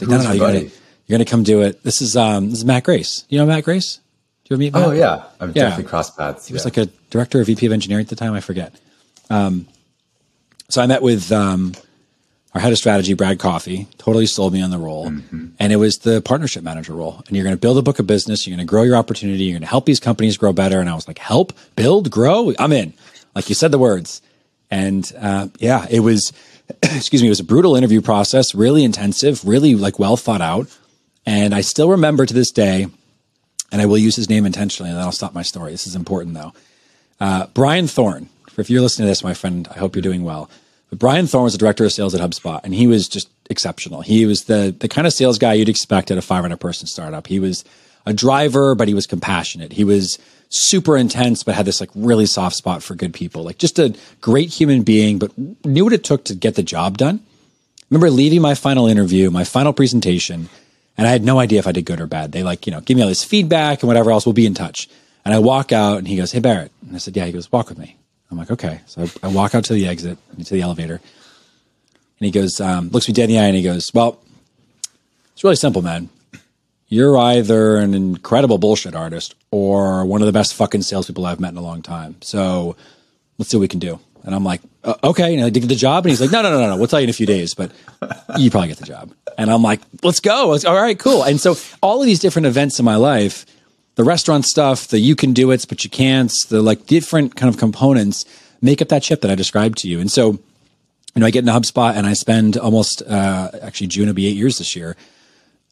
[0.00, 0.70] Like, no, no, no, you're
[1.08, 1.82] going to come do it.
[1.82, 3.24] This is, um, this is Matt Grace.
[3.28, 4.00] You know Matt Grace?
[4.44, 4.88] Do you ever meet Matt?
[4.88, 5.24] Oh yeah.
[5.40, 5.64] I've yeah.
[5.64, 6.46] definitely crossed paths.
[6.46, 8.34] He was like a director or VP of engineering at the time.
[8.34, 8.74] I forget.
[9.30, 9.66] Um,
[10.68, 11.72] so I met with um,
[12.54, 13.88] our head of strategy, Brad Coffey.
[13.98, 15.08] totally sold me on the role.
[15.08, 15.48] Mm-hmm.
[15.58, 17.22] And it was the partnership manager role.
[17.26, 18.46] And you're going to build a book of business.
[18.46, 19.44] You're going to grow your opportunity.
[19.44, 20.78] You're going to help these companies grow better.
[20.78, 22.52] And I was like, help, build, grow.
[22.58, 22.92] I'm in.
[23.34, 24.22] Like you said the words.
[24.70, 26.32] And uh, yeah, it was,
[26.82, 30.68] excuse me, it was a brutal interview process, really intensive, really like well thought out.
[31.26, 32.86] And I still remember to this day,
[33.72, 35.72] and I will use his name intentionally, and then I'll stop my story.
[35.72, 36.52] This is important though.
[37.20, 40.50] Uh, Brian Thorne, if you're listening to this, my friend, I hope you're doing well.
[40.90, 44.02] But Brian Thorne was the director of sales at HubSpot, and he was just exceptional.
[44.02, 47.26] He was the the kind of sales guy you'd expect at a 500 person startup.
[47.26, 47.64] He was
[48.06, 49.72] a driver, but he was compassionate.
[49.72, 50.18] He was
[50.50, 53.42] super intense, but had this like really soft spot for good people.
[53.42, 56.98] Like just a great human being, but knew what it took to get the job
[56.98, 57.20] done.
[57.24, 60.48] I remember leaving my final interview, my final presentation,
[60.96, 62.32] and I had no idea if I did good or bad.
[62.32, 64.26] They like, you know, give me all this feedback and whatever else.
[64.26, 64.88] We'll be in touch.
[65.24, 66.70] And I walk out and he goes, Hey, Barrett.
[66.86, 67.24] And I said, Yeah.
[67.24, 67.96] He goes, Walk with me.
[68.30, 68.80] I'm like, Okay.
[68.86, 71.00] So I, I walk out to the exit, to the elevator.
[72.20, 74.20] And he goes, um, looks me dead in the eye and he goes, Well,
[75.32, 76.10] it's really simple, man.
[76.88, 81.50] You're either an incredible bullshit artist or one of the best fucking salespeople I've met
[81.50, 82.16] in a long time.
[82.20, 82.76] So
[83.36, 83.98] let's see what we can do.
[84.24, 85.34] And I'm like, uh, okay.
[85.34, 86.04] And I dig the job.
[86.04, 86.76] And he's like, no, no, no, no, no.
[86.76, 87.70] We'll tell you in a few days, but
[88.38, 89.12] you probably get the job.
[89.36, 90.48] And I'm like, let's go.
[90.48, 91.22] Let's, all right, cool.
[91.22, 93.44] And so all of these different events in my life,
[93.96, 97.52] the restaurant stuff, the you can do it, but you can't, the like different kind
[97.52, 98.24] of components
[98.62, 100.00] make up that chip that I described to you.
[100.00, 104.06] And so, you know, I get in HubSpot and I spend almost, uh, actually June
[104.06, 104.96] will be eight years this year.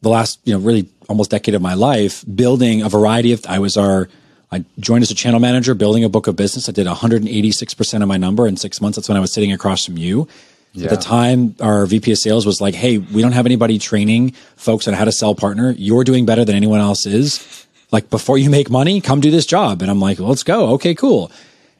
[0.02, 3.60] The last, you know, really almost decade of my life building a variety of, I
[3.60, 4.08] was our,
[4.52, 6.68] I joined as a channel manager, building a book of business.
[6.68, 8.96] I did 186% of my number in six months.
[8.96, 10.28] That's when I was sitting across from you.
[10.74, 10.84] Yeah.
[10.84, 14.32] At the time, our VP of sales was like, Hey, we don't have anybody training
[14.56, 15.74] folks on how to sell partner.
[15.76, 17.66] You're doing better than anyone else is.
[17.90, 19.82] Like before you make money, come do this job.
[19.82, 20.70] And I'm like, well, let's go.
[20.74, 21.30] Okay, cool.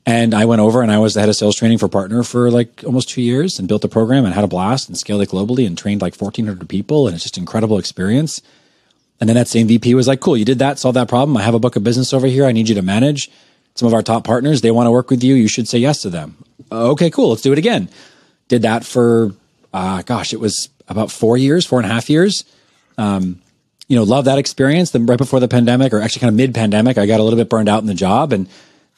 [0.05, 2.51] And I went over and I was the head of sales training for partner for
[2.51, 5.31] like almost two years and built a program and had a blast and scaled it
[5.31, 7.07] globally and trained like 1400 people.
[7.07, 8.43] And it's just incredible experience.
[9.23, 11.37] And then that same VP was like, cool, you did that, solve that problem.
[11.37, 12.45] I have a book of business over here.
[12.45, 13.31] I need you to manage
[13.77, 14.63] some of our top partners.
[14.63, 15.37] They want to work with you.
[15.37, 16.37] You should say yes to them.
[16.73, 17.29] Okay, cool.
[17.29, 17.89] Let's do it again.
[18.49, 19.31] Did that for,
[19.73, 22.43] uh, gosh, it was about four years, four and a half years.
[22.99, 23.41] Um,
[23.87, 24.91] you know, love that experience.
[24.91, 27.39] Then right before the pandemic, or actually kind of mid pandemic, I got a little
[27.39, 28.49] bit burned out in the job and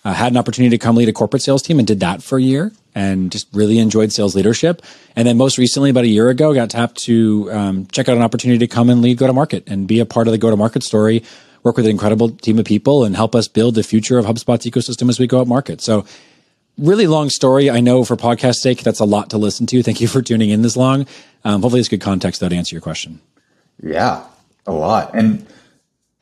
[0.06, 2.38] uh, had an opportunity to come lead a corporate sales team and did that for
[2.38, 4.83] a year and just really enjoyed sales leadership.
[5.16, 8.22] And then most recently, about a year ago, got tapped to um, check out an
[8.22, 10.50] opportunity to come and lead go to market and be a part of the go
[10.50, 11.24] to market story,
[11.62, 14.66] work with an incredible team of people and help us build the future of HubSpot's
[14.66, 15.80] ecosystem as we go up market.
[15.80, 16.04] So
[16.78, 17.70] really long story.
[17.70, 19.83] I know for podcast sake, that's a lot to listen to.
[19.83, 21.07] Thank you for tuning in this long.
[21.44, 23.20] Um, hopefully it's good context to answer your question.
[23.83, 24.24] Yeah,
[24.66, 25.14] a lot.
[25.14, 25.46] And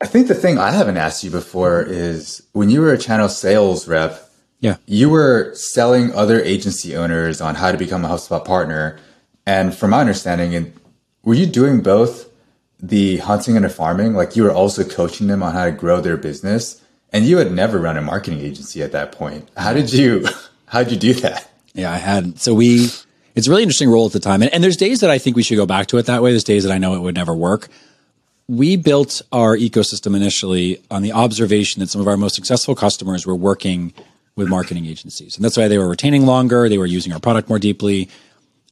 [0.01, 3.29] I think the thing I haven't asked you before is when you were a channel
[3.29, 4.29] sales rep,
[4.63, 8.97] yeah, you were selling other agency owners on how to become a HubSpot partner.
[9.45, 10.71] And from my understanding,
[11.25, 12.29] were you doing both
[12.79, 14.13] the hunting and the farming?
[14.13, 17.51] Like you were also coaching them on how to grow their business, and you had
[17.51, 19.49] never run a marketing agency at that point.
[19.57, 20.25] How did you?
[20.67, 21.51] How did you do that?
[21.73, 22.39] Yeah, I had.
[22.39, 22.89] So we.
[23.35, 25.35] It's a really interesting role at the time, and, and there's days that I think
[25.35, 26.31] we should go back to it that way.
[26.31, 27.67] There's days that I know it would never work
[28.49, 33.25] we built our ecosystem initially on the observation that some of our most successful customers
[33.25, 33.93] were working
[34.35, 35.35] with marketing agencies.
[35.35, 38.09] And that's why they were retaining longer, they were using our product more deeply.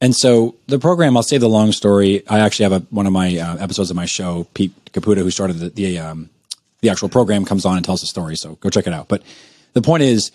[0.00, 2.24] And so the program, I'll say the long story.
[2.28, 5.30] I actually have a, one of my uh, episodes of my show, Pete Caputa, who
[5.30, 6.28] started the, the, um,
[6.80, 8.34] the actual program, comes on and tells the story.
[8.34, 9.06] So go check it out.
[9.06, 9.22] But
[9.74, 10.32] the point is,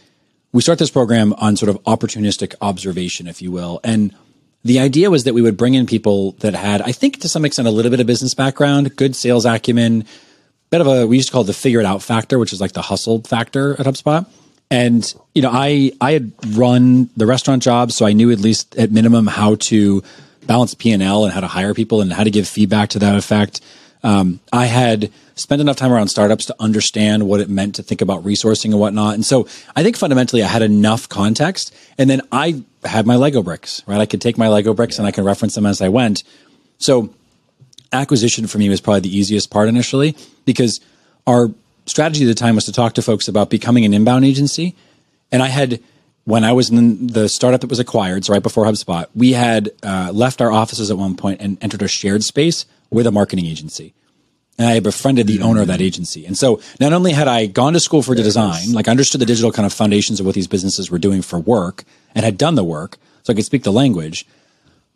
[0.54, 3.82] we start this program on sort of opportunistic observation, if you will.
[3.84, 4.16] And
[4.64, 7.44] the idea was that we would bring in people that had, I think to some
[7.44, 10.06] extent, a little bit of business background, good sales acumen,
[10.70, 12.62] bit of a, we used to call it the figure it out factor, which is
[12.62, 14.26] like the hustle factor at HubSpot.
[14.70, 18.76] And, you know, I, I had run the restaurant job, so I knew at least
[18.76, 20.04] at minimum how to
[20.46, 23.62] balance P&L and how to hire people and how to give feedback to that effect.
[24.04, 28.02] Um, I had spent enough time around startups to understand what it meant to think
[28.02, 29.14] about resourcing and whatnot.
[29.14, 31.74] And so I think fundamentally I had enough context.
[31.98, 34.00] And then I had my Lego bricks, right?
[34.00, 36.24] I could take my Lego bricks and I can reference them as I went.
[36.80, 37.14] So
[37.92, 40.80] acquisition for me was probably the easiest part initially because
[41.26, 41.50] our
[41.88, 44.76] strategy at the time was to talk to folks about becoming an inbound agency.
[45.32, 45.82] And I had,
[46.26, 49.72] when I was in the startup that was acquired, so right before HubSpot, we had
[49.84, 53.46] uh, left our offices at one point and entered a shared space with a marketing
[53.46, 53.94] agency.
[54.60, 56.26] And I befriended the owner of that agency.
[56.26, 59.52] And so not only had I gone to school for design, like understood the digital
[59.52, 61.84] kind of foundations of what these businesses were doing for work
[62.16, 64.26] and had done the work, so I could speak the language,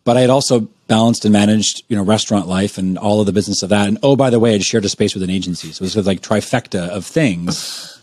[0.04, 3.32] but I had also balanced and managed, you know, restaurant life and all of the
[3.32, 3.88] business of that.
[3.88, 5.72] And oh, by the way, I'd shared a space with an agency.
[5.72, 8.00] So it was sort of like trifecta of things.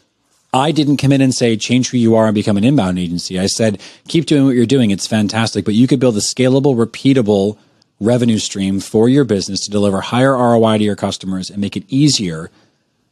[0.53, 3.39] I didn't come in and say, change who you are and become an inbound agency.
[3.39, 4.89] I said, keep doing what you're doing.
[4.89, 7.57] It's fantastic, but you could build a scalable, repeatable
[7.99, 11.83] revenue stream for your business to deliver higher ROI to your customers and make it
[11.87, 12.49] easier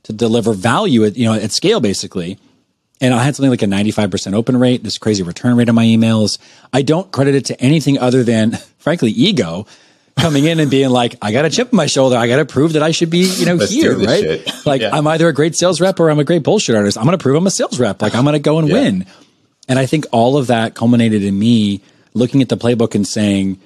[0.03, 2.39] to deliver value at, you know, at scale basically.
[2.99, 5.85] And I had something like a 95% open rate, this crazy return rate on my
[5.85, 6.39] emails.
[6.73, 9.67] I don't credit it to anything other than, frankly, ego
[10.17, 12.17] coming in and being like, I got a chip on my shoulder.
[12.17, 14.21] I got to prove that I should be, you know, Let's here, right?
[14.21, 14.51] Shit.
[14.65, 14.89] Like yeah.
[14.93, 16.97] I'm either a great sales rep or I'm a great bullshit artist.
[16.97, 18.01] I'm going to prove I'm a sales rep.
[18.01, 18.73] Like I'm going to go and yeah.
[18.73, 19.05] win.
[19.69, 21.81] And I think all of that culminated in me
[22.13, 23.59] looking at the playbook and saying,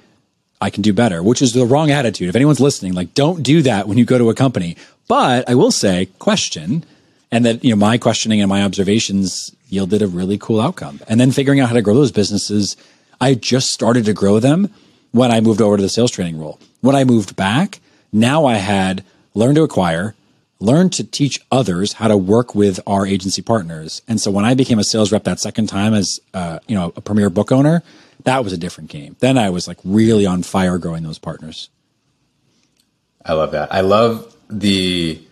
[0.60, 2.28] I can do better, which is the wrong attitude.
[2.28, 4.76] If anyone's listening, like don't do that when you go to a company.
[5.08, 6.84] But I will say, question,
[7.32, 11.00] and that you know my questioning and my observations yielded a really cool outcome.
[11.08, 12.76] And then figuring out how to grow those businesses,
[13.20, 14.72] I just started to grow them
[15.10, 16.60] when I moved over to the sales training role.
[16.82, 17.80] When I moved back,
[18.12, 19.02] now I had
[19.34, 20.14] learned to acquire,
[20.60, 24.02] learned to teach others how to work with our agency partners.
[24.06, 26.92] And so when I became a sales rep that second time as uh, you know
[26.94, 27.82] a premier book owner,
[28.24, 29.16] that was a different game.
[29.20, 31.70] Then I was like really on fire growing those partners.
[33.24, 33.72] I love that.
[33.72, 35.22] I love the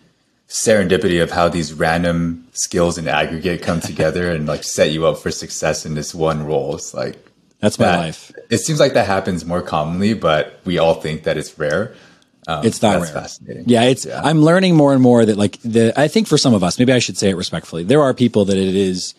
[0.50, 5.16] serendipity of how these random skills in aggregate come together and like set you up
[5.18, 6.74] for success in this one role.
[6.74, 7.24] It's like
[7.60, 8.32] that's my that, life.
[8.50, 11.94] It seems like that happens more commonly, but we all think that it's rare.
[12.48, 13.06] Um, it's not rare.
[13.06, 13.64] Fascinating.
[13.66, 14.04] Yeah, it's.
[14.04, 14.20] Yeah.
[14.22, 15.92] I'm learning more and more that like the.
[15.98, 17.84] I think for some of us, maybe I should say it respectfully.
[17.84, 19.14] There are people that it is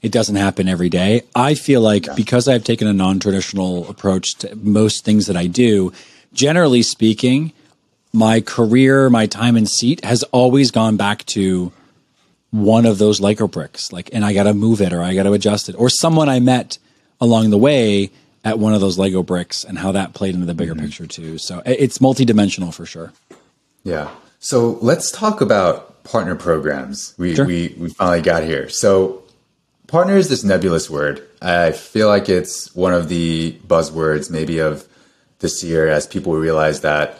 [0.00, 1.22] it doesn't happen every day.
[1.34, 2.14] I feel like yeah.
[2.14, 5.92] because I've taken a non traditional approach to most things that I do,
[6.32, 7.52] generally speaking,
[8.18, 11.72] my career, my time in seat has always gone back to
[12.50, 13.92] one of those Lego bricks.
[13.92, 16.28] Like, and I got to move it or I got to adjust it or someone
[16.28, 16.78] I met
[17.20, 18.10] along the way
[18.44, 20.86] at one of those Lego bricks and how that played into the bigger mm-hmm.
[20.86, 21.38] picture too.
[21.38, 23.12] So it's multidimensional for sure.
[23.84, 24.10] Yeah.
[24.40, 27.14] So let's talk about partner programs.
[27.18, 27.46] We, sure.
[27.46, 28.68] we, we finally got here.
[28.68, 29.22] So
[29.86, 31.26] partner is this nebulous word.
[31.42, 34.88] I feel like it's one of the buzzwords maybe of
[35.40, 37.18] this year as people realize that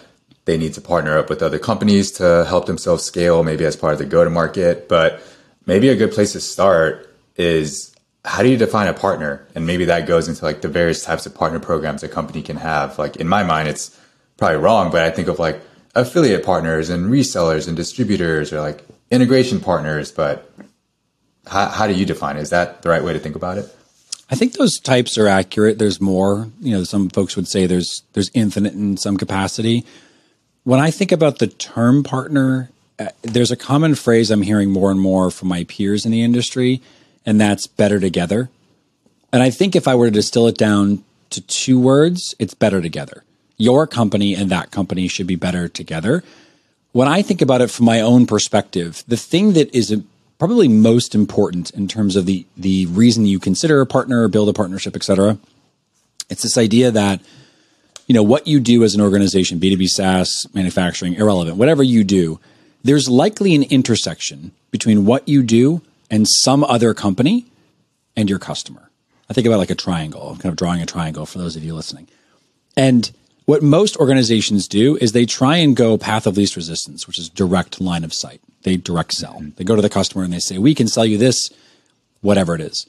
[0.49, 3.92] they need to partner up with other companies to help themselves scale, maybe as part
[3.92, 4.88] of the go to market.
[4.88, 5.20] But
[5.66, 7.94] maybe a good place to start is
[8.24, 9.46] how do you define a partner?
[9.55, 12.57] And maybe that goes into like the various types of partner programs a company can
[12.57, 12.99] have.
[12.99, 13.94] Like in my mind, it's
[14.38, 15.61] probably wrong, but I think of like
[15.94, 20.11] affiliate partners and resellers and distributors or like integration partners.
[20.11, 20.51] But
[21.46, 22.40] How, how do you define it?
[22.40, 23.66] Is that the right way to think about it?
[24.30, 25.78] I think those types are accurate.
[25.78, 26.49] There's more.
[26.61, 29.84] You know, some folks would say there's there's infinite in some capacity.
[30.68, 34.90] When I think about the term partner, uh, there's a common phrase I'm hearing more
[34.90, 36.82] and more from my peers in the industry,
[37.24, 38.50] and that's better together.
[39.32, 42.82] And I think if I were to distill it down to two words, it's better
[42.82, 43.24] together.
[43.56, 46.22] Your company and that company should be better together.
[46.92, 49.98] When I think about it from my own perspective, the thing that is
[50.38, 54.50] probably most important in terms of the the reason you consider a partner or build
[54.50, 55.38] a partnership, et cetera.
[56.28, 57.22] It's this idea that
[58.09, 61.82] you know what you do as an organization, B two B SaaS, manufacturing, irrelevant, whatever
[61.82, 62.40] you do,
[62.82, 67.46] there's likely an intersection between what you do and some other company
[68.16, 68.90] and your customer.
[69.30, 70.30] I think about like a triangle.
[70.30, 72.09] I'm kind of drawing a triangle for those of you listening.
[72.76, 73.11] And
[73.44, 77.28] what most organizations do is they try and go path of least resistance, which is
[77.28, 79.42] direct line of sight they direct sell.
[79.56, 81.50] They go to the customer and they say, "We can sell you this,
[82.20, 82.86] whatever it is."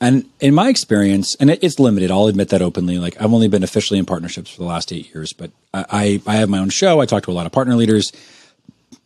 [0.00, 2.98] And in my experience, and it's limited, I'll admit that openly.
[2.98, 6.36] Like I've only been officially in partnerships for the last eight years, but I, I
[6.36, 7.00] have my own show.
[7.00, 8.12] I talk to a lot of partner leaders.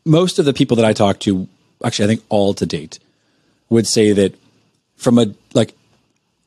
[0.04, 1.46] Most of the people that I talk to,
[1.84, 2.98] actually, I think all to date,
[3.68, 4.34] would say that
[4.96, 5.74] from a like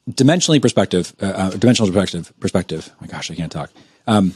[0.09, 2.89] dimensionally perspective, uh, uh dimensional perspective, perspective.
[2.91, 3.71] Oh my gosh, I can't talk.
[4.07, 4.33] Um,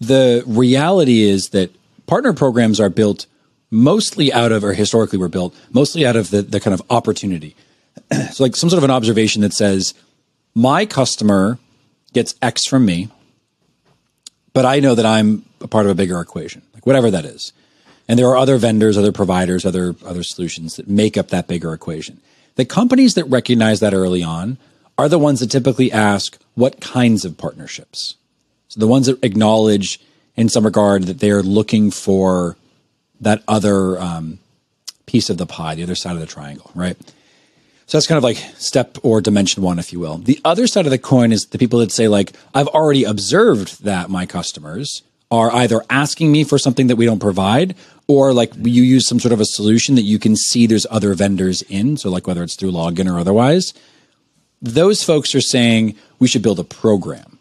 [0.00, 1.74] the reality is that
[2.06, 3.26] partner programs are built
[3.70, 7.56] mostly out of, or historically were built mostly out of the, the kind of opportunity.
[8.32, 9.94] so, like some sort of an observation that says,
[10.54, 11.58] my customer
[12.12, 13.08] gets X from me,
[14.52, 17.52] but I know that I'm a part of a bigger equation, like whatever that is.
[18.08, 21.72] And there are other vendors, other providers, other other solutions that make up that bigger
[21.72, 22.20] equation.
[22.56, 24.58] The companies that recognize that early on
[24.98, 28.16] are the ones that typically ask what kinds of partnerships.
[28.68, 30.00] So the ones that acknowledge
[30.36, 32.56] in some regard that they are looking for
[33.20, 34.38] that other um,
[35.06, 36.96] piece of the pie, the other side of the triangle, right?
[37.90, 40.18] So that's kind of like step or dimension one, if you will.
[40.18, 43.82] The other side of the coin is the people that say, like, I've already observed
[43.82, 47.74] that my customers are either asking me for something that we don't provide,
[48.06, 51.14] or like you use some sort of a solution that you can see there's other
[51.14, 51.96] vendors in.
[51.96, 53.74] So, like whether it's through login or otherwise,
[54.62, 57.40] those folks are saying we should build a program.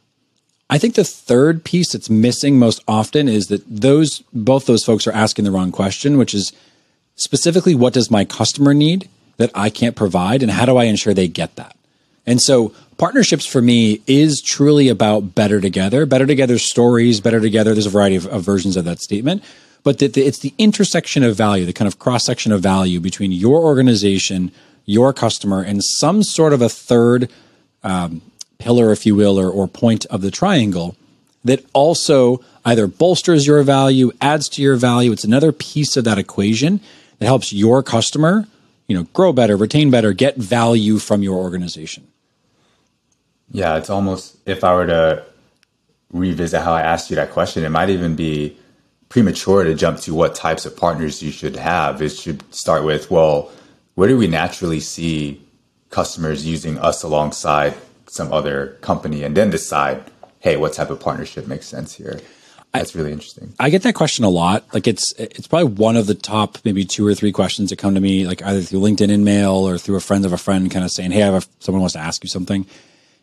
[0.68, 5.06] I think the third piece that's missing most often is that those both those folks
[5.06, 6.52] are asking the wrong question, which is
[7.18, 9.08] specifically what does my customer need
[9.40, 11.76] that I can't provide and how do I ensure they get that?
[12.28, 17.74] And so partnerships for me is truly about better together, better together stories, better together.
[17.74, 19.44] There's a variety of, of versions of that statement,
[19.84, 23.00] but the, the, it's the intersection of value, the kind of cross section of value
[23.00, 24.52] between your organization,
[24.86, 27.32] your customer, and some sort of a third
[27.84, 28.22] um,
[28.60, 30.96] pillar, if you will, or, or point of the triangle
[31.46, 35.12] that also either bolsters your value, adds to your value.
[35.12, 36.82] It's another piece of that equation
[37.18, 38.48] that helps your customer,
[38.90, 42.08] you know, grow better, retain better, get value from your organization.
[43.52, 45.26] Yeah, it's almost if I were to
[46.12, 48.58] revisit how I asked you that question, it might even be
[49.08, 52.02] premature to jump to what types of partners you should have.
[52.02, 53.52] It should start with, well,
[53.94, 55.40] where do we naturally see
[55.92, 57.76] customers using us alongside
[58.08, 60.04] some other company and then decide,
[60.40, 62.20] hey, what type of partnership makes sense here?
[62.74, 63.54] That's really interesting.
[63.60, 64.64] I get that question a lot.
[64.74, 67.96] Like it's it's probably one of the top maybe two or three questions that come
[67.96, 70.86] to me, like either through LinkedIn InMail or through a friend of a friend, kind
[70.86, 72.68] of saying, "Hey, I have a, someone wants to ask you something."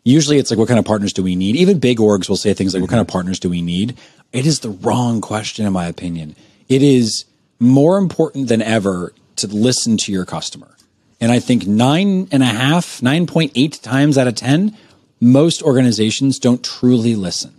[0.02, 2.54] Usually, it's like, "What kind of partners do we need?" Even big orgs will say
[2.54, 3.96] things like, "What kind of partners do we need?"
[4.32, 6.34] It is the wrong question, in my opinion.
[6.68, 7.24] It is
[7.60, 10.76] more important than ever to listen to your customer.
[11.20, 14.76] And I think nine and a half, 9.8 times out of 10,
[15.20, 17.55] most organizations don't truly listen.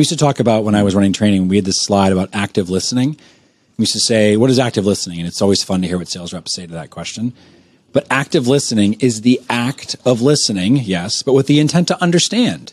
[0.00, 2.30] We used to talk about when I was running training, we had this slide about
[2.32, 3.18] active listening.
[3.76, 5.18] We used to say, What is active listening?
[5.18, 7.34] And it's always fun to hear what sales reps say to that question.
[7.92, 12.72] But active listening is the act of listening, yes, but with the intent to understand.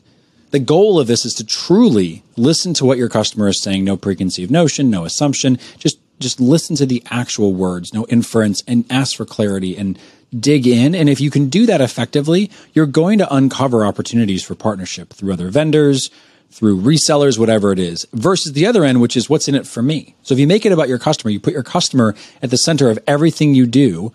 [0.52, 3.98] The goal of this is to truly listen to what your customer is saying, no
[3.98, 9.18] preconceived notion, no assumption, just just listen to the actual words, no inference, and ask
[9.18, 10.00] for clarity and
[10.40, 10.96] dig in.
[10.96, 15.34] And if you can do that effectively, you're going to uncover opportunities for partnership through
[15.34, 16.10] other vendors,
[16.52, 19.82] through resellers, whatever it is, versus the other end, which is what's in it for
[19.82, 20.16] me.
[20.24, 22.90] So if you make it about your customer, you put your customer at the center
[22.90, 24.12] of everything you do,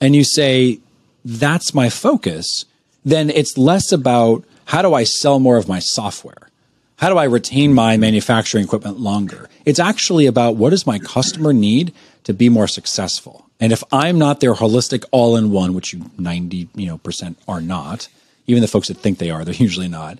[0.00, 0.80] and you say,
[1.24, 2.64] that's my focus,
[3.04, 6.48] then it's less about how do I sell more of my software?
[6.96, 9.48] How do I retain my manufacturing equipment longer?
[9.64, 11.92] It's actually about what does my customer need
[12.24, 13.46] to be more successful?
[13.60, 17.38] And if I'm not their holistic all in one, which you 90, you know, percent
[17.46, 18.08] are not,
[18.46, 20.18] even the folks that think they are, they're usually not,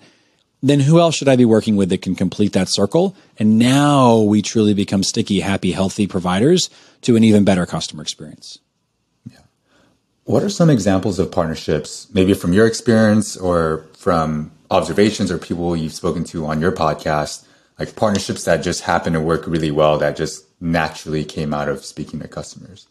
[0.69, 3.15] then who else should I be working with that can complete that circle?
[3.37, 6.69] And now we truly become sticky, happy, healthy providers
[7.01, 8.59] to an even better customer experience.
[9.29, 9.39] Yeah.
[10.23, 15.75] What are some examples of partnerships, maybe from your experience or from observations or people
[15.75, 17.45] you've spoken to on your podcast,
[17.79, 21.85] like partnerships that just happen to work really well that just naturally came out of
[21.85, 22.87] speaking to customers?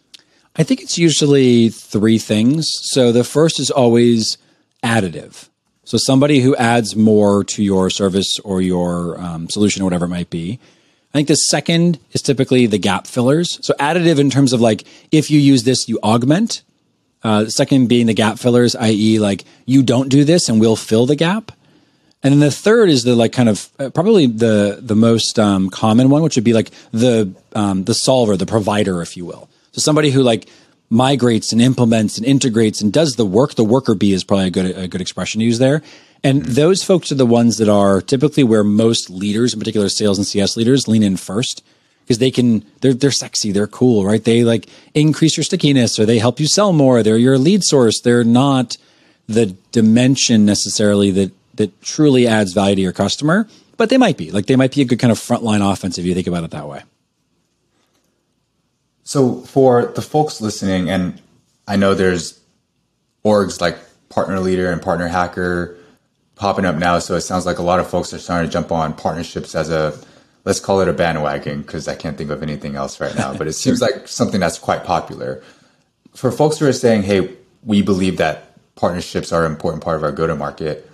[0.54, 2.66] I think it's usually three things.
[2.82, 4.38] So the first is always
[4.82, 5.48] additive.
[5.86, 10.08] So somebody who adds more to your service or your um, solution or whatever it
[10.08, 10.58] might be.
[11.14, 13.64] I think the second is typically the gap fillers.
[13.64, 14.82] So additive in terms of like
[15.12, 16.62] if you use this, you augment.
[17.22, 21.06] Uh, second being the gap fillers, i.e., like you don't do this and we'll fill
[21.06, 21.52] the gap.
[22.20, 25.70] And then the third is the like kind of uh, probably the the most um,
[25.70, 29.48] common one, which would be like the um, the solver, the provider, if you will.
[29.70, 30.48] So somebody who like
[30.88, 33.54] migrates and implements and integrates and does the work.
[33.54, 35.82] The worker bee is probably a good a good expression to use there.
[36.22, 36.52] And mm-hmm.
[36.54, 40.26] those folks are the ones that are typically where most leaders, in particular sales and
[40.26, 41.62] CS leaders, lean in first
[42.06, 44.22] because they can they're they're sexy, they're cool, right?
[44.22, 47.02] They like increase your stickiness or they help you sell more.
[47.02, 48.00] They're your lead source.
[48.00, 48.76] They're not
[49.28, 54.30] the dimension necessarily that that truly adds value to your customer, but they might be.
[54.30, 56.50] Like they might be a good kind of frontline offense if you think about it
[56.52, 56.82] that way.
[59.06, 61.22] So for the folks listening, and
[61.68, 62.40] I know there's
[63.24, 63.78] orgs like
[64.08, 65.76] Partner Leader and Partner Hacker
[66.34, 66.98] popping up now.
[66.98, 69.70] So it sounds like a lot of folks are starting to jump on partnerships as
[69.70, 69.96] a
[70.44, 73.32] let's call it a bandwagon because I can't think of anything else right now.
[73.32, 75.40] But it seems like something that's quite popular.
[76.16, 77.30] For folks who are saying, "Hey,
[77.62, 80.90] we believe that partnerships are an important part of our go-to-market,"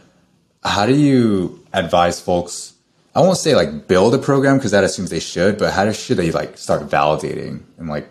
[0.62, 2.71] how do you advise folks?
[3.14, 6.16] I won't say like build a program because that assumes they should, but how should
[6.16, 8.08] they like start validating and like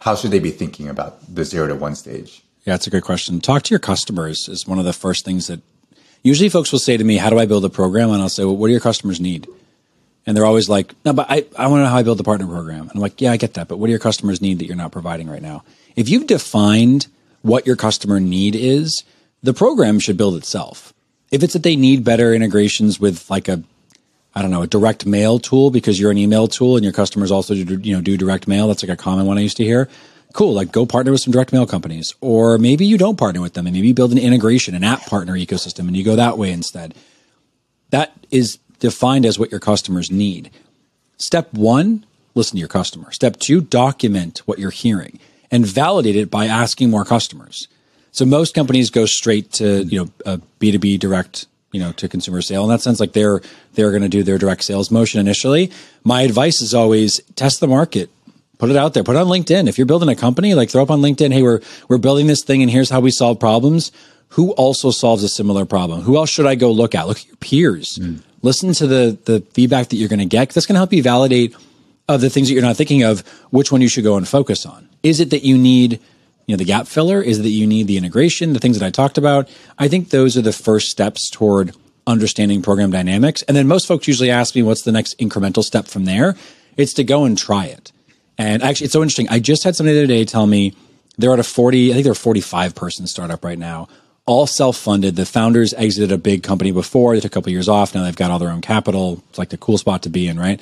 [0.00, 2.42] how should they be thinking about the zero to one stage?
[2.64, 3.40] Yeah, it's a good question.
[3.40, 5.60] Talk to your customers is one of the first things that
[6.22, 8.10] usually folks will say to me, How do I build a program?
[8.10, 9.46] And I'll say, Well, what do your customers need?
[10.26, 12.24] And they're always like, No, but I, I want to know how I build the
[12.24, 12.82] partner program.
[12.82, 13.68] And I'm like, Yeah, I get that.
[13.68, 15.64] But what do your customers need that you're not providing right now?
[15.94, 17.06] If you've defined
[17.42, 19.04] what your customer need is,
[19.42, 20.92] the program should build itself.
[21.30, 23.62] If it's that they need better integrations with like a
[24.36, 27.32] I don't know, a direct mail tool because you're an email tool and your customers
[27.32, 28.68] also do, you know, do direct mail.
[28.68, 29.88] That's like a common one I used to hear.
[30.34, 30.52] Cool.
[30.52, 33.66] Like go partner with some direct mail companies or maybe you don't partner with them
[33.66, 36.52] and maybe you build an integration, an app partner ecosystem and you go that way
[36.52, 36.94] instead.
[37.88, 40.50] That is defined as what your customers need.
[41.16, 43.12] Step one, listen to your customer.
[43.12, 45.18] Step two, document what you're hearing
[45.50, 47.68] and validate it by asking more customers.
[48.12, 51.46] So most companies go straight to, you know, a B2B direct
[51.76, 52.64] you know to consumer sale.
[52.64, 53.42] In that sense like they're
[53.74, 55.70] they're going to do their direct sales motion initially.
[56.04, 58.08] My advice is always test the market.
[58.56, 59.04] Put it out there.
[59.04, 59.68] Put it on linkedin.
[59.68, 62.42] If you're building a company like throw up on linkedin hey we're we're building this
[62.42, 63.92] thing and here's how we solve problems.
[64.30, 66.00] Who also solves a similar problem?
[66.00, 67.06] Who else should i go look at?
[67.06, 67.98] Look at your peers.
[68.00, 68.22] Mm.
[68.40, 71.02] listen to the the feedback that you're going to get that's going to help you
[71.02, 71.54] validate
[72.08, 73.20] of the things that you're not thinking of
[73.50, 74.88] which one you should go and focus on.
[75.02, 76.00] Is it that you need
[76.46, 78.90] you know the gap filler is that you need the integration the things that i
[78.90, 79.48] talked about.
[79.78, 81.74] I think those are the first steps toward
[82.06, 83.42] understanding program dynamics.
[83.42, 86.36] And then most folks usually ask me what's the next incremental step from there?
[86.76, 87.90] It's to go and try it.
[88.38, 89.28] And actually it's so interesting.
[89.28, 90.74] I just had somebody the other day tell me
[91.18, 93.88] they're at a 40 i think they're a 45 person startup right now
[94.26, 95.14] all self-funded.
[95.14, 97.14] The founders exited a big company before.
[97.14, 97.94] They took a couple years off.
[97.94, 99.22] Now they've got all their own capital.
[99.30, 100.60] It's like the cool spot to be in right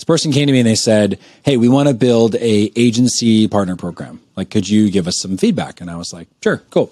[0.00, 3.46] this person came to me and they said, "Hey, we want to build a agency
[3.46, 4.18] partner program.
[4.34, 6.90] Like, could you give us some feedback?" And I was like, "Sure, cool."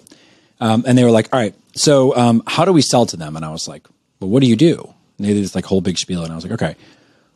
[0.60, 3.34] Um, and they were like, "All right, so um, how do we sell to them?"
[3.34, 3.88] And I was like,
[4.20, 6.34] "Well, what do you do?" And they did this like whole big spiel, and I
[6.34, 6.76] was like, "Okay,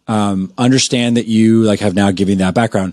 [0.08, 2.92] um, understand that you like have now given that background.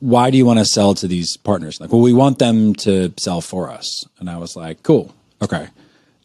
[0.00, 3.14] Why do you want to sell to these partners?" Like, well, we want them to
[3.16, 4.04] sell for us.
[4.18, 5.68] And I was like, "Cool, okay."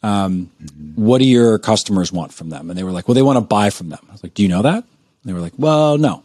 [0.02, 0.50] Um,
[0.96, 2.68] what do your customers want from them?
[2.68, 4.04] And they were like, well, they want to buy from them.
[4.08, 4.82] I was like, do you know that?
[5.24, 6.22] They were like, well, no.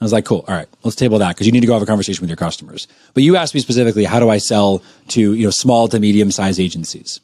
[0.00, 0.44] I was like, cool.
[0.48, 2.36] All right, let's table that because you need to go have a conversation with your
[2.36, 2.88] customers.
[3.14, 6.32] But you asked me specifically, how do I sell to you know small to medium
[6.32, 7.20] sized agencies?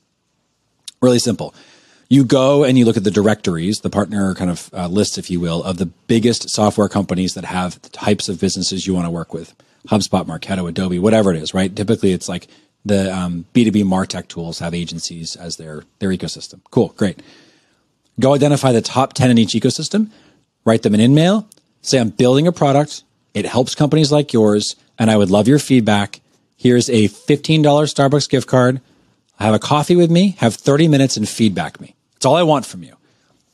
[1.00, 1.54] Really simple.
[2.08, 5.28] You go and you look at the directories, the partner kind of uh, lists, if
[5.28, 9.06] you will, of the biggest software companies that have the types of businesses you want
[9.06, 9.54] to work with.
[9.88, 11.74] HubSpot, Marketo, Adobe, whatever it is, right?
[11.74, 12.46] Typically, it's like
[12.84, 16.60] the um, B2B Martech tools have agencies as their, their ecosystem.
[16.70, 17.20] Cool, great.
[18.20, 20.10] Go identify the top 10 in each ecosystem
[20.68, 21.48] write them an email,
[21.82, 23.02] say, I'm building a product.
[23.34, 26.20] It helps companies like yours, and I would love your feedback.
[26.56, 28.80] Here's a $15 Starbucks gift card.
[29.38, 31.94] Have a coffee with me, have 30 minutes and feedback me.
[32.14, 32.96] That's all I want from you.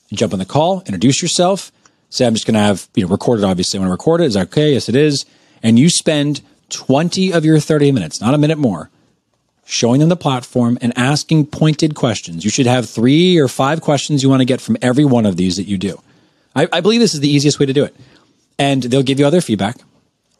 [0.09, 1.71] you jump on the call, introduce yourself,
[2.09, 3.45] say, I'm just going to have, you know, record it.
[3.45, 4.25] Obviously, I want to record it.
[4.25, 4.73] Is that okay?
[4.73, 5.27] Yes, it is.
[5.63, 6.41] And you spend
[6.71, 8.91] 20 of your 30 minutes, not a minute more,
[9.67, 12.45] showing them the platform and asking pointed questions.
[12.45, 15.37] You should have three or five questions you want to get from every one of
[15.37, 16.01] these that you do.
[16.55, 17.95] I, I believe this is the easiest way to do it.
[18.59, 19.77] And they'll give you other feedback.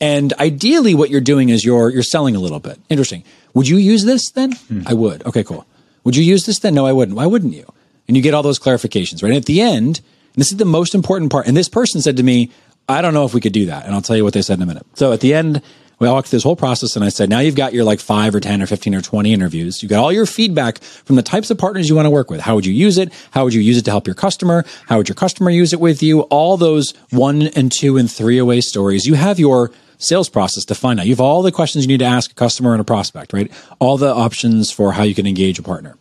[0.01, 2.79] And ideally, what you're doing is you're you're selling a little bit.
[2.89, 3.25] Interesting.
[3.55, 4.53] Would you use this then?
[4.53, 4.83] Hmm.
[4.87, 5.25] I would.
[5.27, 5.67] Okay, cool.
[6.05, 6.75] Would you use this then?
[6.75, 7.17] No, I wouldn't.
[7.17, 7.65] Why wouldn't you?
[8.07, 9.31] And you get all those clarifications, right?
[9.31, 10.01] And at the end,
[10.35, 11.47] this is the most important part.
[11.47, 12.51] And this person said to me,
[12.89, 13.87] I don't know if we could do that.
[13.87, 14.87] And I'll tell you what they said in a minute.
[14.95, 15.63] So at the end,
[15.99, 18.35] we walked through this whole process and I said, now you've got your like five
[18.35, 19.83] or 10 or 15 or 20 interviews.
[19.83, 22.41] You've got all your feedback from the types of partners you want to work with.
[22.41, 23.13] How would you use it?
[23.31, 24.65] How would you use it to help your customer?
[24.89, 26.23] How would your customer use it with you?
[26.23, 29.07] All those one and two and three away stories.
[29.07, 31.07] You have your sales process to find out.
[31.07, 33.51] You have all the questions you need to ask a customer and a prospect, right?
[33.79, 35.97] All the options for how you can engage a partner.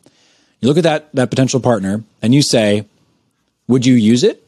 [0.60, 2.86] You look at that, that potential partner and you say,
[3.68, 4.46] would you use it?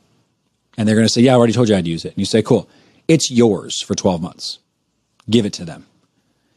[0.78, 2.10] And they're going to say, yeah, I already told you I'd use it.
[2.10, 2.68] And you say, cool.
[3.08, 4.60] It's yours for 12 months
[5.30, 5.86] give it to them.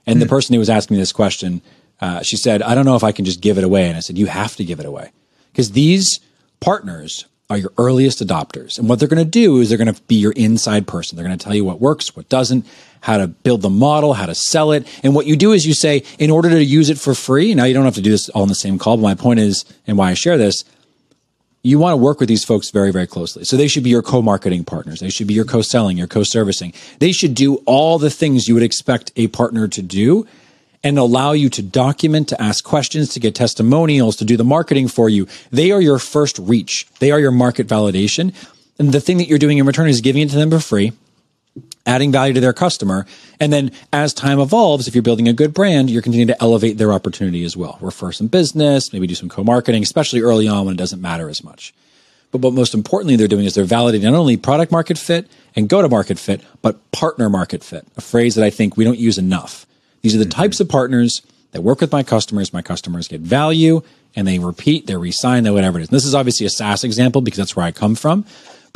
[0.06, 0.20] And mm-hmm.
[0.20, 0.30] the hmm.
[0.30, 1.62] person who was asking me this question,
[2.00, 3.88] uh, she said, I don't know if I can just give it away.
[3.88, 5.12] And I said, You have to give it away
[5.52, 6.20] because these
[6.60, 8.78] partners are your earliest adopters.
[8.78, 11.16] And what they're going to do is they're going to be your inside person.
[11.16, 12.66] They're going to tell you what works, what doesn't,
[13.00, 14.86] how to build the model, how to sell it.
[15.02, 17.64] And what you do is you say, in order to use it for free, now
[17.64, 19.64] you don't have to do this all in the same call, but my point is,
[19.86, 20.62] and why I share this,
[21.68, 23.44] you want to work with these folks very, very closely.
[23.44, 25.00] So they should be your co-marketing partners.
[25.00, 26.72] They should be your co-selling, your co-servicing.
[26.98, 30.26] They should do all the things you would expect a partner to do
[30.82, 34.88] and allow you to document, to ask questions, to get testimonials, to do the marketing
[34.88, 35.26] for you.
[35.50, 36.86] They are your first reach.
[37.00, 38.34] They are your market validation.
[38.78, 40.92] And the thing that you're doing in return is giving it to them for free
[41.88, 43.06] adding value to their customer.
[43.40, 46.76] And then as time evolves, if you're building a good brand, you're continuing to elevate
[46.76, 47.78] their opportunity as well.
[47.80, 51.42] Refer some business, maybe do some co-marketing, especially early on when it doesn't matter as
[51.42, 51.74] much.
[52.30, 55.26] But what most importantly they're doing is they're validating not only product market fit
[55.56, 58.84] and go to market fit, but partner market fit, a phrase that I think we
[58.84, 59.66] don't use enough.
[60.02, 60.40] These are the mm-hmm.
[60.42, 61.22] types of partners
[61.52, 62.52] that work with my customers.
[62.52, 63.80] My customers get value
[64.14, 65.88] and they repeat, they resign, they whatever it is.
[65.88, 68.26] And this is obviously a SaaS example because that's where I come from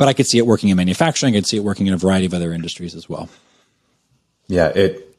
[0.03, 1.33] but I could see it working in manufacturing.
[1.33, 3.29] I could see it working in a variety of other industries as well.
[4.47, 5.15] Yeah, it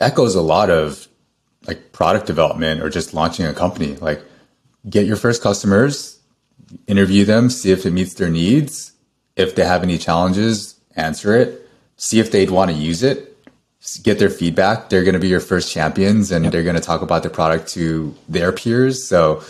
[0.00, 1.06] echoes a lot of
[1.66, 3.96] like product development or just launching a company.
[3.96, 4.22] Like,
[4.88, 6.18] get your first customers,
[6.86, 8.92] interview them, see if it meets their needs.
[9.36, 11.68] If they have any challenges, answer it.
[11.98, 13.36] See if they'd want to use it.
[14.02, 14.88] Get their feedback.
[14.88, 16.52] They're going to be your first champions, and yep.
[16.54, 19.06] they're going to talk about the product to their peers.
[19.06, 19.42] So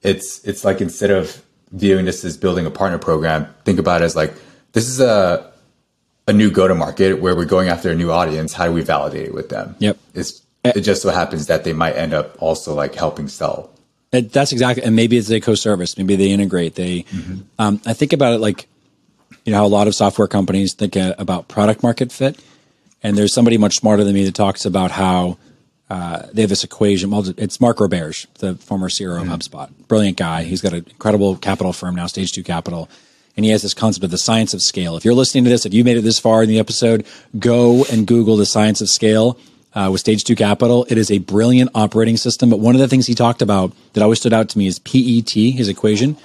[0.00, 4.04] it's it's like instead of viewing this as building a partner program, think about it
[4.04, 4.34] as like
[4.72, 5.52] this is a
[6.26, 8.52] a new go to market where we're going after a new audience.
[8.52, 9.74] How do we validate it with them?
[9.78, 9.96] Yep.
[10.14, 13.70] It's, it just so happens that they might end up also like helping sell.
[14.12, 15.96] It, that's exactly, and maybe it's a co-service.
[15.96, 16.74] Maybe they integrate.
[16.74, 17.40] They, mm-hmm.
[17.58, 18.66] um, I think about it like,
[19.44, 22.38] you know, how a lot of software companies think uh, about product market fit,
[23.02, 25.38] and there's somebody much smarter than me that talks about how
[25.90, 27.10] uh, they have this equation.
[27.10, 29.30] Well, it's Mark Roberge, the former CRO mm-hmm.
[29.30, 29.70] of HubSpot.
[29.88, 30.44] Brilliant guy.
[30.44, 32.88] He's got an incredible capital firm now, Stage Two Capital.
[33.36, 34.96] And he has this concept of the science of scale.
[34.96, 37.06] If you're listening to this, if you made it this far in the episode,
[37.38, 39.38] go and Google the science of scale
[39.74, 40.84] uh, with Stage Two Capital.
[40.88, 42.50] It is a brilliant operating system.
[42.50, 44.78] But one of the things he talked about that always stood out to me is
[44.80, 46.16] PET, his equation.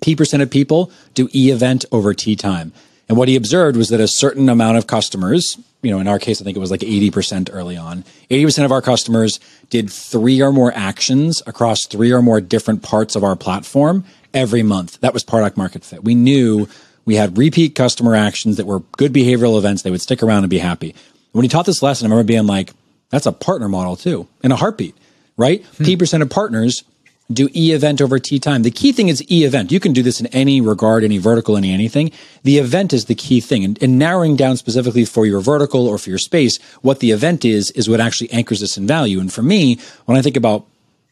[0.00, 2.72] P percent of people do E event over T time.
[3.08, 6.18] And what he observed was that a certain amount of customers, you know, in our
[6.18, 9.40] case, I think it was like 80% early on, 80% of our customers
[9.70, 14.04] did three or more actions across three or more different parts of our platform
[14.34, 15.00] every month.
[15.00, 16.04] That was product market fit.
[16.04, 16.68] We knew
[17.06, 19.82] we had repeat customer actions that were good behavioral events.
[19.82, 20.94] They would stick around and be happy.
[21.32, 22.72] When he taught this lesson, I remember being like,
[23.10, 24.94] that's a partner model too, in a heartbeat,
[25.38, 25.64] right?
[25.64, 25.84] Hmm.
[25.84, 26.84] P percent of partners
[27.30, 28.62] do e event over t time.
[28.62, 29.70] The key thing is e event.
[29.70, 32.10] You can do this in any regard, any vertical, any anything.
[32.42, 33.64] The event is the key thing.
[33.64, 37.44] And, and, narrowing down specifically for your vertical or for your space, what the event
[37.44, 39.20] is, is what actually anchors this in value.
[39.20, 40.64] And for me, when I think about,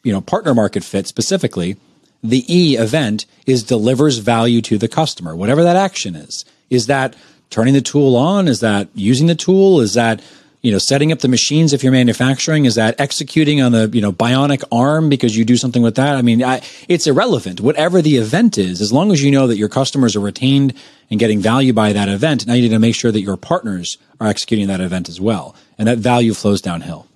[0.03, 1.77] you know, partner market fit specifically,
[2.23, 6.45] the E event is delivers value to the customer, whatever that action is.
[6.69, 7.15] Is that
[7.49, 8.47] turning the tool on?
[8.47, 9.81] Is that using the tool?
[9.81, 10.21] Is that
[10.67, 12.65] you know, setting up the machines if you're manufacturing?
[12.65, 16.17] Is that executing on the, you know, bionic arm because you do something with that?
[16.17, 17.61] I mean, I, it's irrelevant.
[17.61, 20.73] Whatever the event is, as long as you know that your customers are retained
[21.09, 23.97] and getting value by that event, now you need to make sure that your partners
[24.19, 25.55] are executing that event as well.
[25.77, 27.07] And that value flows downhill.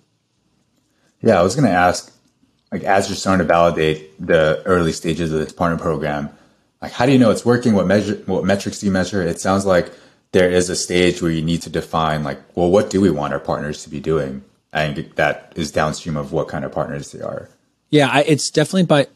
[1.22, 2.10] Yeah, I was going to ask,
[2.72, 6.30] like, as you're starting to validate the early stages of this partner program,
[6.82, 7.74] like, how do you know it's working?
[7.74, 9.22] What measure, what metrics do you measure?
[9.22, 9.92] It sounds like
[10.32, 13.34] there is a stage where you need to define like, well, what do we want
[13.34, 14.44] our partners to be doing?
[14.74, 17.50] And that is downstream of what kind of partners they are.
[17.90, 19.08] Yeah, I, it's definitely by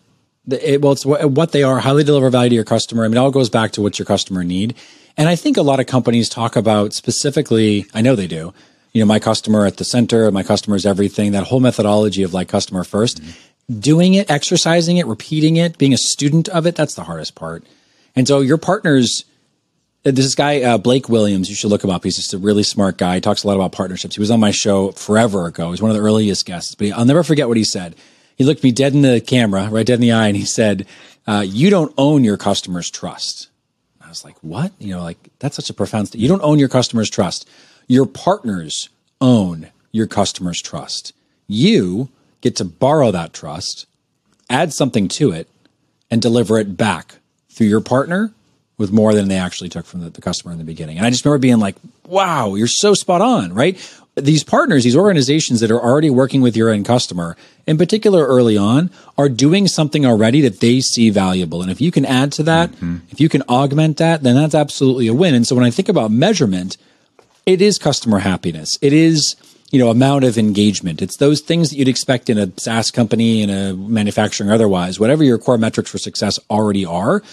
[0.45, 3.05] the, it, well, it's what, what they are, how they deliver value to your customer.
[3.05, 4.75] I mean, it all goes back to what your customer need.
[5.17, 8.53] And I think a lot of companies talk about specifically, I know they do,
[8.91, 12.33] you know, my customer at the center, my customer is everything, that whole methodology of
[12.33, 13.79] like customer 1st mm-hmm.
[13.79, 17.63] doing it, exercising it, repeating it, being a student of it, that's the hardest part.
[18.15, 19.23] And so your partners,
[20.05, 21.49] There's this guy, uh, Blake Williams.
[21.49, 22.03] You should look him up.
[22.03, 23.15] He's just a really smart guy.
[23.15, 24.13] He talks a lot about partnerships.
[24.13, 25.71] He was on my show forever ago.
[25.71, 27.95] He's one of the earliest guests, but I'll never forget what he said.
[28.35, 30.85] He looked me dead in the camera, right dead in the eye, and he said,
[31.25, 33.47] uh, "You don't own your customers' trust."
[33.99, 36.09] I was like, "What?" You know, like that's such a profound.
[36.09, 37.47] St- you don't own your customers' trust.
[37.87, 38.89] Your partners
[39.19, 41.13] own your customers' trust.
[41.47, 42.09] You
[42.41, 43.87] get to borrow that trust,
[44.51, 45.47] add something to it,
[46.11, 47.15] and deliver it back
[47.49, 48.33] through your partner
[48.77, 50.97] with more than they actually took from the, the, customer in the beginning.
[50.97, 51.75] And I just remember being like,
[52.07, 53.77] wow, you're so spot on, right?
[54.15, 58.57] These partners, these organizations that are already working with your end customer, in particular early
[58.57, 61.61] on, are doing something already that they see valuable.
[61.61, 62.97] And if you can add to that, mm-hmm.
[63.11, 65.35] if you can augment that, then that's absolutely a win.
[65.35, 66.77] And so when I think about measurement,
[67.45, 68.77] it is customer happiness.
[68.81, 69.35] It is
[69.71, 73.41] you know amount of engagement it's those things that you'd expect in a saas company
[73.41, 77.23] in a manufacturing otherwise whatever your core metrics for success already are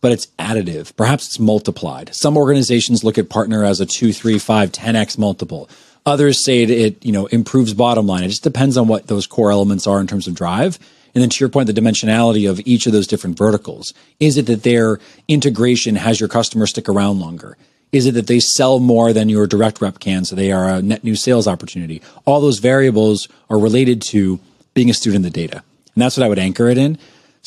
[0.00, 0.94] but it's additive.
[0.96, 2.14] Perhaps it's multiplied.
[2.14, 5.68] Some organizations look at partner as a 2 3 5 10x multiple.
[6.04, 8.24] Others say it you know improves bottom line.
[8.24, 10.78] It just depends on what those core elements are in terms of drive.
[11.14, 13.94] And then to your point the dimensionality of each of those different verticals.
[14.20, 17.56] Is it that their integration has your customer stick around longer?
[17.92, 20.82] Is it that they sell more than your direct rep can, so they are a
[20.82, 22.02] net new sales opportunity?
[22.24, 24.38] All those variables are related to
[24.74, 25.62] being a student of the data.
[25.94, 26.98] And that's what I would anchor it in.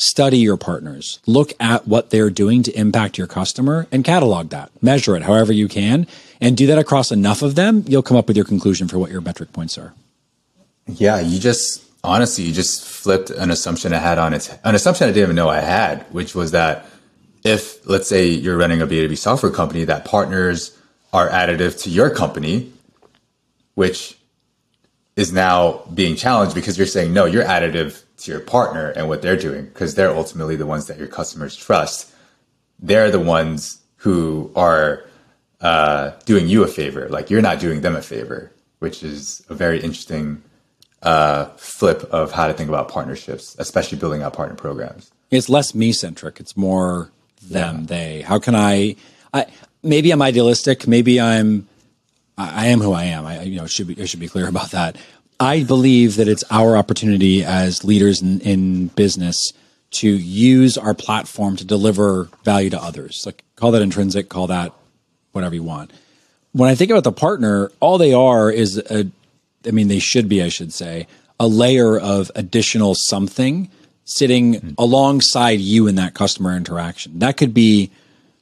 [0.02, 1.20] Study your partners.
[1.26, 4.70] Look at what they're doing to impact your customer and catalog that.
[4.82, 6.06] Measure it however you can
[6.40, 7.84] and do that across enough of them.
[7.86, 9.92] You'll come up with your conclusion for what your metric points are.
[10.86, 15.06] Yeah, you just honestly, you just flipped an assumption I had on its an assumption
[15.06, 16.86] I didn't even know I had, which was that
[17.44, 20.78] if let's say you're running a B2B software company that partners
[21.12, 22.72] are additive to your company,
[23.74, 24.16] which
[25.14, 29.22] is now being challenged because you're saying, no, you're additive to your partner and what
[29.22, 32.12] they're doing because they're ultimately the ones that your customers trust.
[32.78, 35.04] They're the ones who are
[35.60, 37.08] uh, doing you a favor.
[37.08, 40.42] Like you're not doing them a favor, which is a very interesting
[41.02, 45.10] uh, flip of how to think about partnerships, especially building out partner programs.
[45.30, 46.40] It's less me centric.
[46.40, 47.10] It's more
[47.42, 47.86] them, yeah.
[47.86, 48.22] they.
[48.22, 48.96] How can I,
[49.32, 49.46] I?
[49.82, 50.86] Maybe I'm idealistic.
[50.86, 51.68] Maybe I'm.
[52.36, 53.26] I am who I am.
[53.26, 54.96] I you know should be I should be clear about that.
[55.40, 59.52] I believe that it's our opportunity as leaders in, in business
[59.92, 63.22] to use our platform to deliver value to others.
[63.24, 64.72] Like call that intrinsic, call that
[65.32, 65.92] whatever you want.
[66.52, 69.10] When I think about the partner, all they are is a
[69.66, 71.06] I mean they should be, I should say,
[71.38, 73.70] a layer of additional something
[74.04, 74.74] sitting mm.
[74.78, 77.18] alongside you in that customer interaction.
[77.18, 77.90] That could be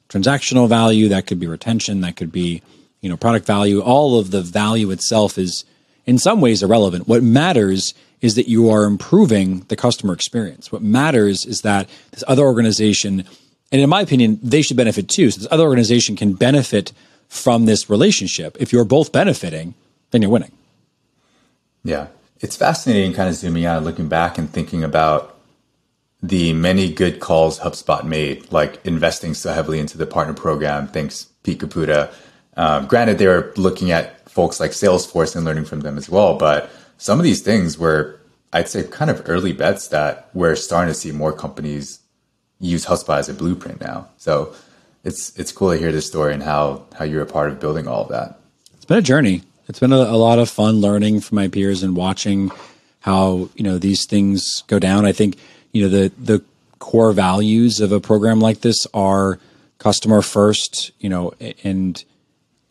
[0.09, 2.61] transactional value, that could be retention, that could be,
[3.01, 3.81] you know, product value.
[3.81, 5.63] All of the value itself is
[6.09, 7.07] in some ways irrelevant.
[7.07, 10.71] What matters is that you are improving the customer experience.
[10.71, 13.23] What matters is that this other organization,
[13.71, 15.29] and in my opinion, they should benefit too.
[15.29, 16.91] So this other organization can benefit
[17.27, 18.57] from this relationship.
[18.59, 19.75] If you're both benefiting,
[20.09, 20.51] then you're winning.
[21.83, 22.07] Yeah.
[22.41, 25.37] It's fascinating kind of zooming out, and looking back and thinking about
[26.23, 30.87] the many good calls HubSpot made, like investing so heavily into the partner program.
[30.87, 32.11] Thanks, Pete Caputa.
[32.57, 36.37] Um, granted, they were looking at folks like Salesforce and learning from them as well,
[36.37, 38.17] but some of these things were,
[38.53, 41.99] I'd say, kind of early bets that we're starting to see more companies
[42.61, 44.07] use HubSpot as a blueprint now.
[44.15, 44.53] So
[45.03, 47.85] it's it's cool to hear this story and how how you're a part of building
[47.85, 48.39] all of that.
[48.75, 49.43] It's been a journey.
[49.67, 52.49] It's been a, a lot of fun learning from my peers and watching
[53.01, 55.05] how you know these things go down.
[55.05, 55.35] I think
[55.73, 56.41] you know the the
[56.79, 59.37] core values of a program like this are
[59.79, 61.33] customer first, you know,
[61.65, 62.05] and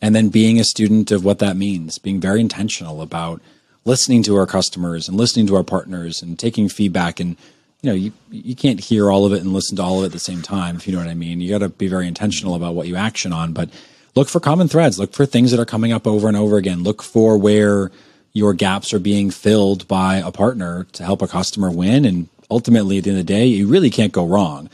[0.01, 3.41] and then being a student of what that means, being very intentional about
[3.85, 7.37] listening to our customers and listening to our partners and taking feedback and
[7.81, 10.07] you know you you can't hear all of it and listen to all of it
[10.07, 11.41] at the same time if you know what I mean.
[11.41, 13.69] You got to be very intentional about what you action on, but
[14.15, 16.83] look for common threads, look for things that are coming up over and over again.
[16.83, 17.91] Look for where
[18.33, 22.97] your gaps are being filled by a partner to help a customer win and ultimately
[22.97, 24.69] at the end of the day, you really can't go wrong.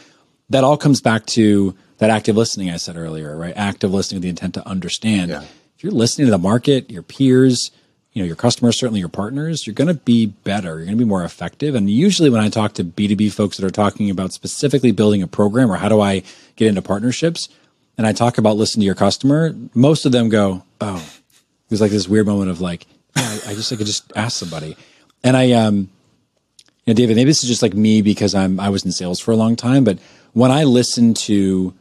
[0.50, 3.54] That all comes back to that active listening I said earlier, right?
[3.56, 5.32] Active listening with the intent to understand.
[5.32, 5.44] Yeah.
[5.78, 7.72] If you're listening to the market, your peers,
[8.14, 10.78] you know, your customers, certainly your partners, you're going to be better.
[10.78, 11.76] You're going to be more effective.
[11.76, 15.28] And usually when I talk to B2B folks that are talking about specifically building a
[15.28, 16.24] program or how do I
[16.56, 17.50] get into partnerships,
[17.98, 21.14] and I talk about listening to your customer, most of them go, oh,
[21.70, 24.38] there's like this weird moment of like, yeah, I, I just, I could just ask
[24.38, 24.78] somebody.
[25.24, 25.90] And I, um,
[26.86, 29.20] you know, David, maybe this is just like me because I'm I was in sales
[29.20, 29.98] for a long time, but
[30.34, 31.74] when I listen to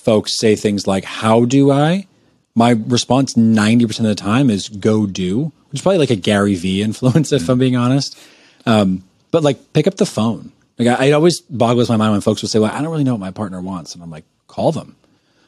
[0.00, 2.06] folks say things like "How do I?"
[2.54, 6.16] my response ninety percent of the time is "Go do," which is probably like a
[6.16, 8.18] Gary Vee influence, if I'm being honest.
[8.66, 10.52] Um, but like, pick up the phone.
[10.78, 13.04] Like, I, it always boggles my mind when folks will say, "Well, I don't really
[13.04, 14.96] know what my partner wants," and I'm like, "Call them."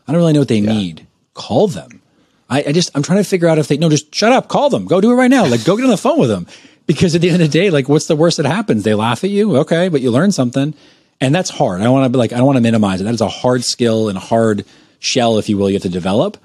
[0.06, 0.72] I I don't really know what they yeah.
[0.72, 1.06] need.
[1.34, 2.02] Call them.
[2.50, 4.68] I, I, just I'm trying to figure out if they no, just shut up, call
[4.68, 5.46] them, go do it right now.
[5.46, 6.46] Like go get on the phone with them.
[6.84, 8.82] Because at the end of the day, like what's the worst that happens?
[8.82, 10.74] They laugh at you, okay, but you learn something.
[11.22, 11.80] And that's hard.
[11.82, 13.04] I want to be like I don't want to minimize it.
[13.04, 14.64] That is a hard skill and a hard
[14.98, 16.36] shell, if you will, you have to develop.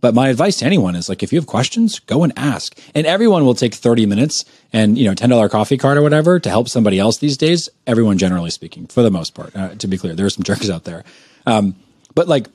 [0.00, 2.76] But my advice to anyone is like, if you have questions, go and ask.
[2.94, 6.48] And everyone will take 30 minutes and, you know, $10 coffee card or whatever to
[6.48, 7.68] help somebody else these days.
[7.86, 10.70] Everyone, generally speaking, for the most part, uh, to be clear, there are some jerks
[10.70, 11.04] out there.
[11.46, 11.76] Um,
[12.14, 12.48] but like,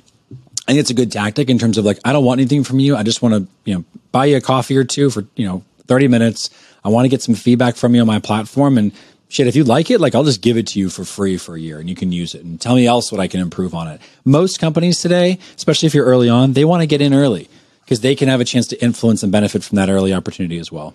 [0.68, 2.80] I think it's a good tactic in terms of like, I don't want anything from
[2.80, 2.98] you.
[2.98, 5.64] I just want to, you know, buy you a coffee or two for, you know,
[5.86, 6.50] 30 minutes.
[6.84, 8.78] I want to get some feedback from you on my platform.
[8.78, 8.92] And
[9.30, 11.56] shit, if you like it, like I'll just give it to you for free for
[11.56, 13.74] a year and you can use it and tell me else what I can improve
[13.74, 14.02] on it.
[14.26, 17.50] Most companies today, especially if you're early on, they want to get in early
[17.82, 20.72] because they can have a chance to influence and benefit from that early opportunity as
[20.72, 20.94] well.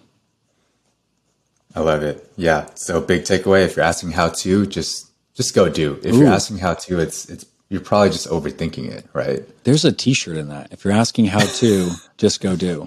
[1.74, 2.30] I love it.
[2.36, 2.68] Yeah.
[2.74, 5.98] So big takeaway: if you're asking how to, just just go do.
[6.02, 6.18] If Ooh.
[6.18, 9.42] you're asking how to, it's it's you're probably just overthinking it, right?
[9.64, 10.70] There's a T-shirt in that.
[10.72, 12.86] If you're asking how to, just go do.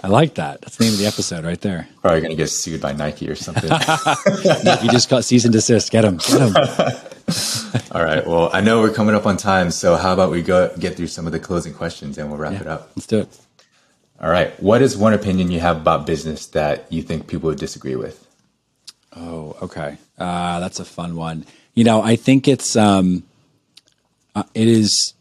[0.00, 0.60] I like that.
[0.60, 1.88] That's the name of the episode right there.
[2.02, 3.64] Probably gonna get sued by Nike or something.
[4.82, 5.90] you just got cease and desist.
[5.90, 6.18] Get him.
[6.18, 6.54] Get him.
[7.92, 8.24] All right.
[8.24, 11.08] Well, I know we're coming up on time, so how about we go get through
[11.08, 12.92] some of the closing questions and we'll wrap yeah, it up.
[12.94, 13.40] Let's do it.
[14.20, 14.58] All right.
[14.62, 18.24] What is one opinion you have about business that you think people would disagree with?
[19.16, 19.98] Oh, okay.
[20.16, 21.44] Uh, that's a fun one.
[21.74, 23.24] You know, I think it's um,
[24.34, 25.14] uh, it is.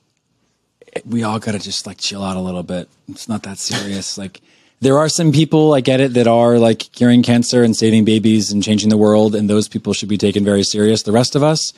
[1.05, 2.89] We all got to just like chill out a little bit.
[3.09, 4.17] It's not that serious.
[4.17, 4.41] like
[4.79, 8.51] there are some people, I get it, that are like curing cancer and saving babies
[8.51, 11.03] and changing the world, and those people should be taken very serious.
[11.03, 11.73] The rest of us,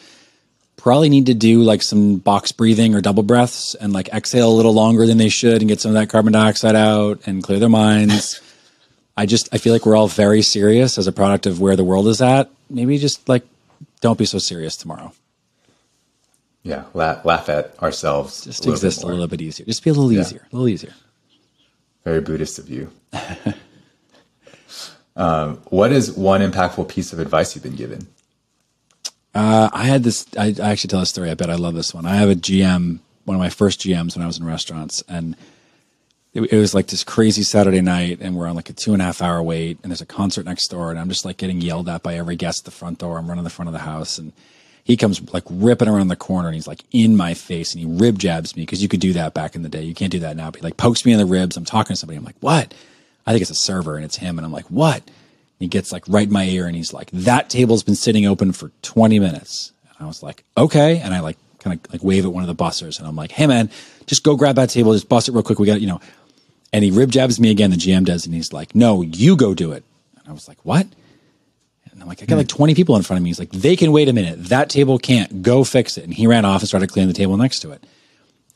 [0.80, 4.56] probably need to do like some box breathing or double breaths and like exhale a
[4.56, 7.60] little longer than they should and get some of that carbon dioxide out and clear
[7.60, 8.41] their minds.
[9.18, 11.84] I just I feel like we're all very serious as a product of where the
[11.84, 12.50] world is at.
[12.70, 13.43] Maybe just like
[14.00, 15.12] don't be so serious tomorrow.
[16.64, 18.45] Yeah, laugh, laugh at ourselves.
[18.45, 19.66] Just a exist a little bit easier.
[19.66, 20.22] Just be a little yeah.
[20.22, 20.47] easier.
[20.52, 20.93] A little easier.
[22.04, 22.91] Very Buddhist of you.
[25.16, 28.08] um, what is one impactful piece of advice you've been given?
[29.34, 30.26] Uh, I had this.
[30.38, 31.30] I, I, actually tell this story.
[31.30, 32.06] I bet I love this one.
[32.06, 35.36] I have a GM, one of my first GMs when I was in restaurants, and
[36.34, 39.02] it, it, was like this crazy Saturday night, and we're on like a two and
[39.02, 41.62] a half hour wait, and there's a concert next door, and I'm just like getting
[41.62, 43.20] yelled at by every guest at the front door.
[43.20, 44.34] I'm running the front of the house, and
[44.84, 47.86] he comes like ripping around the corner, and he's like in my face, and he
[47.86, 49.84] rib jabs me because you could do that back in the day.
[49.84, 50.51] You can't do that now.
[50.51, 51.57] But he like pokes me in the ribs.
[51.57, 52.17] I'm talking to somebody.
[52.17, 52.73] I'm like, what?
[53.25, 55.03] I think it's a server, and it's him, and I'm like, what?
[55.59, 58.53] He gets like right in my ear and he's like, that table's been sitting open
[58.53, 59.73] for 20 minutes.
[59.89, 60.99] And I was like, okay.
[60.99, 63.32] And I like kind of like wave at one of the bussers and I'm like,
[63.32, 63.69] hey man,
[64.05, 65.59] just go grab that table, just bust it real quick.
[65.59, 65.99] We got, you know,
[66.71, 67.71] and he rib jabs me again.
[67.71, 68.25] The GM does.
[68.25, 69.84] And he's like, no, you go do it.
[70.17, 70.88] And I was like, what?
[72.00, 73.30] And I'm like, I got like 20 people in front of me.
[73.30, 74.45] He's like, they can wait a minute.
[74.45, 75.41] That table can't.
[75.41, 76.06] Go fix it.
[76.06, 77.84] And he ran off and started cleaning the table next to it.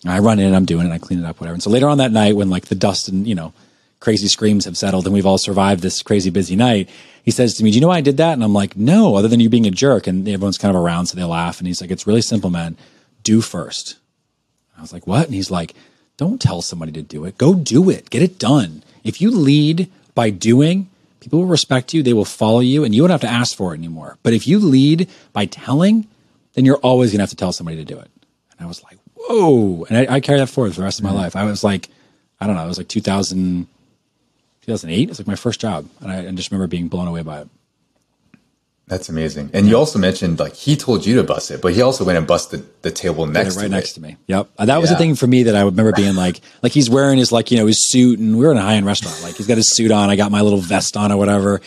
[0.06, 0.94] And I run in and I'm doing it.
[0.94, 1.54] I clean it up, whatever.
[1.54, 3.52] And so later on that night, when like the dust and, you know,
[4.00, 6.90] crazy screams have settled and we've all survived this crazy busy night.
[7.24, 8.32] He says to me, Do you know why I did that?
[8.32, 10.08] And I'm like, No, other than you being a jerk.
[10.08, 11.60] And everyone's kind of around, so they laugh.
[11.60, 12.78] And he's like, It's really simple, man.
[13.24, 13.98] Do first.
[14.78, 15.26] I was like, What?
[15.26, 15.74] And he's like,
[16.16, 17.38] Don't tell somebody to do it.
[17.38, 18.10] Go do it.
[18.10, 18.84] Get it done.
[19.04, 20.90] If you lead by doing,
[21.24, 23.74] people will respect you, they will follow you, and you won't have to ask for
[23.74, 24.18] it anymore.
[24.24, 26.08] But if you lead by telling,
[26.54, 28.12] then you're always going to have to tell somebody to do it.
[28.52, 29.86] And I was like, Whoa.
[29.86, 31.20] And I, I carry that forward for the rest of my mm-hmm.
[31.20, 31.36] life.
[31.36, 31.90] I was like,
[32.42, 33.68] I don't know, it was like 2000.
[34.64, 35.10] 2008.
[35.10, 37.50] It's like my first job, and I, I just remember being blown away by it.
[38.94, 39.50] That's amazing.
[39.54, 42.16] And you also mentioned like he told you to bust it, but he also went
[42.16, 43.94] and busted the table next right to next it.
[43.96, 44.18] to me.
[44.28, 44.50] Yep.
[44.60, 44.98] And that was yeah.
[44.98, 47.50] the thing for me that I would remember being like, like he's wearing his like,
[47.50, 49.20] you know, his suit and we were in a high end restaurant.
[49.24, 50.12] Like he's got his suit on.
[50.12, 51.60] I got my little vest on or whatever.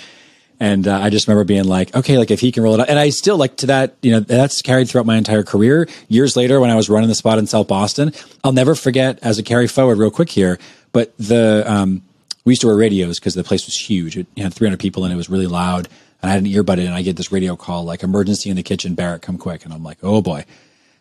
[0.61, 2.89] And uh, I just remember being like, okay, like if he can roll it out.
[2.89, 5.89] And I still like to that, you know, that's carried throughout my entire career.
[6.07, 8.13] Years later, when I was running the spot in South Boston,
[8.45, 10.61] I'll never forget as a carry forward real quick here,
[10.93, 12.03] but the, um,
[12.45, 14.17] we used to wear radios because the place was huge.
[14.17, 15.89] It had 300 people and it was really loud.
[16.23, 18.57] And I had an earbud in and I get this radio call like emergency in
[18.57, 19.65] the kitchen, Barrett, come quick.
[19.65, 20.45] And I'm like, oh boy.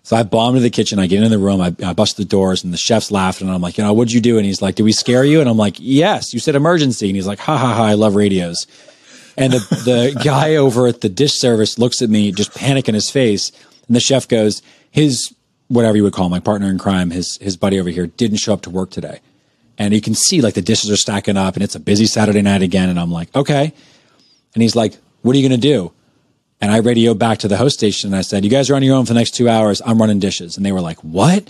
[0.04, 1.00] So I bombed to the kitchen.
[1.00, 1.62] I get in the room.
[1.62, 3.48] I, I bust the doors and the chef's laughing.
[3.48, 4.38] And I'm like, you know, what'd you do?
[4.38, 5.40] And he's like, did we scare you?
[5.42, 7.08] And I'm like, yes, you said emergency.
[7.08, 8.68] And he's like, ha ha ha, I love radios.
[9.36, 12.94] And the, the guy over at the dish service looks at me, just panic in
[12.94, 13.52] his face.
[13.88, 14.62] And the chef goes,
[14.92, 15.34] his,
[15.70, 18.38] whatever you would call him, my partner in crime, his, his buddy over here didn't
[18.38, 19.22] show up to work today
[19.78, 22.42] and you can see like the dishes are stacking up and it's a busy Saturday
[22.42, 22.90] night again.
[22.90, 23.74] And I'm like, okay.
[24.54, 25.92] And he's like, what are you going to do?
[26.62, 28.84] And I radioed back to the host station and I said, you guys are on
[28.84, 29.82] your own for the next two hours.
[29.84, 30.56] I'm running dishes.
[30.56, 31.50] And they were like, what?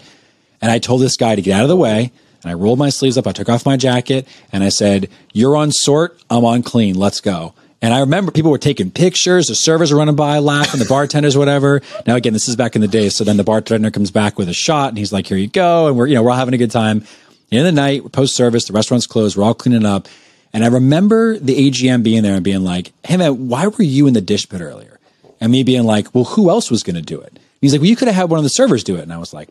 [0.61, 2.13] And I told this guy to get out of the way.
[2.41, 3.27] And I rolled my sleeves up.
[3.27, 6.17] I took off my jacket and I said, you're on sort.
[6.29, 6.95] I'm on clean.
[6.95, 7.53] Let's go.
[7.81, 11.37] And I remember people were taking pictures, the servers were running by laughing, the bartenders,
[11.37, 11.81] whatever.
[12.07, 13.09] Now, again, this is back in the day.
[13.09, 15.87] So then the bartender comes back with a shot and he's like, here you go.
[15.87, 17.05] And we're, you know, we're all having a good time.
[17.51, 20.07] In the night, post service, the restaurant's closed, we're all cleaning up.
[20.55, 24.07] And I remember the AGM being there and being like, hey man, why were you
[24.07, 25.01] in the dish pit earlier?
[25.41, 27.27] And me being like, well, who else was going to do it?
[27.27, 29.01] And he's like, well, you could have had one of the servers do it.
[29.01, 29.49] And I was like,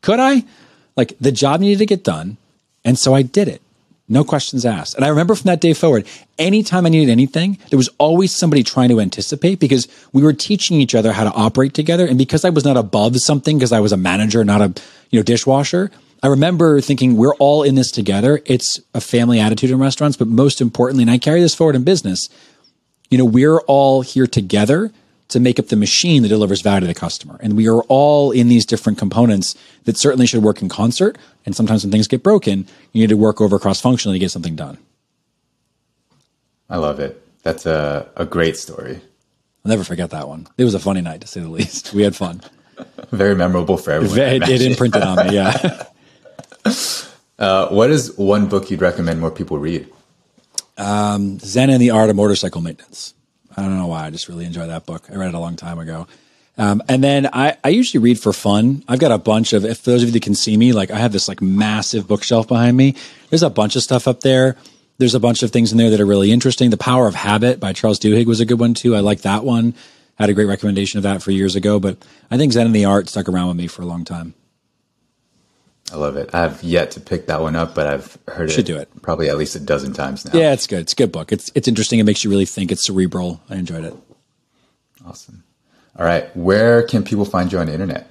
[0.00, 0.44] could I?
[0.96, 2.38] Like the job needed to get done.
[2.86, 3.60] And so I did it.
[4.08, 4.94] No questions asked.
[4.94, 6.06] And I remember from that day forward,
[6.38, 10.80] anytime I needed anything, there was always somebody trying to anticipate because we were teaching
[10.80, 12.06] each other how to operate together.
[12.06, 14.72] And because I was not above something, because I was a manager, not a,
[15.10, 15.90] you know, dishwasher,
[16.22, 18.40] I remember thinking we're all in this together.
[18.46, 21.84] It's a family attitude in restaurants, but most importantly, and I carry this forward in
[21.84, 22.28] business,
[23.10, 24.90] you know, we're all here together
[25.28, 27.36] to make up the machine that delivers value to the customer.
[27.40, 31.18] And we are all in these different components that certainly should work in concert.
[31.44, 34.30] And sometimes when things get broken, you need to work over cross functionally to get
[34.30, 34.78] something done.
[36.70, 37.22] I love it.
[37.42, 39.00] That's a, a great story.
[39.64, 40.46] I'll never forget that one.
[40.58, 41.92] It was a funny night to say the least.
[41.92, 42.40] We had fun.
[43.10, 44.18] Very memorable for everyone.
[44.18, 45.84] It, it imprinted on me, yeah.
[47.38, 49.92] uh, what is one book you'd recommend more people read?
[50.76, 53.14] Um, Zen and the Art of Motorcycle Maintenance.
[53.56, 54.06] I don't know why.
[54.06, 55.06] I just really enjoy that book.
[55.10, 56.06] I read it a long time ago.
[56.58, 58.82] Um, and then I, I usually read for fun.
[58.88, 60.98] I've got a bunch of, if those of you that can see me, like I
[60.98, 62.94] have this like massive bookshelf behind me.
[63.30, 64.56] There's a bunch of stuff up there.
[64.98, 66.70] There's a bunch of things in there that are really interesting.
[66.70, 68.96] The Power of Habit by Charles Duhigg was a good one too.
[68.96, 69.74] I like that one.
[70.14, 71.98] Had a great recommendation of that for years ago, but
[72.30, 74.34] I think Zen and the Art stuck around with me for a long time.
[75.92, 76.34] I love it.
[76.34, 79.28] I've yet to pick that one up, but I've heard Should it do it probably
[79.28, 80.38] at least a dozen times now.
[80.38, 80.80] Yeah, it's good.
[80.80, 81.30] It's a good book.
[81.32, 82.00] It's it's interesting.
[82.00, 82.72] It makes you really think.
[82.72, 83.40] It's cerebral.
[83.48, 83.94] I enjoyed it.
[85.06, 85.44] Awesome.
[85.98, 88.10] All right, where can people find you on the internet?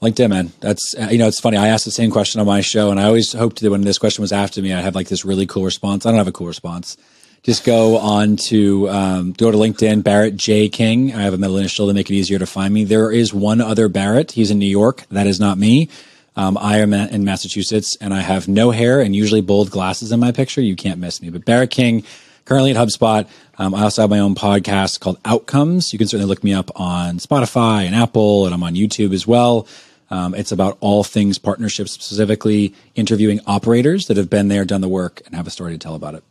[0.00, 0.52] LinkedIn, man.
[0.60, 1.56] That's you know, it's funny.
[1.56, 3.98] I asked the same question on my show, and I always hoped that when this
[3.98, 6.06] question was after me, I'd have like this really cool response.
[6.06, 6.96] I don't have a cool response.
[7.42, 11.14] Just go on to um, go to LinkedIn, Barrett J King.
[11.14, 12.84] I have a middle initial to make it easier to find me.
[12.84, 14.32] There is one other Barrett.
[14.32, 15.04] He's in New York.
[15.10, 15.88] That is not me.
[16.36, 20.20] Um, I am in Massachusetts and I have no hair and usually bold glasses in
[20.20, 20.60] my picture.
[20.60, 21.30] You can't miss me.
[21.30, 22.04] But Barrett King,
[22.44, 23.28] currently at HubSpot.
[23.58, 25.92] Um, I also have my own podcast called Outcomes.
[25.92, 29.26] You can certainly look me up on Spotify and Apple, and I'm on YouTube as
[29.26, 29.68] well.
[30.10, 34.88] Um, it's about all things partnerships, specifically interviewing operators that have been there, done the
[34.88, 36.24] work, and have a story to tell about it.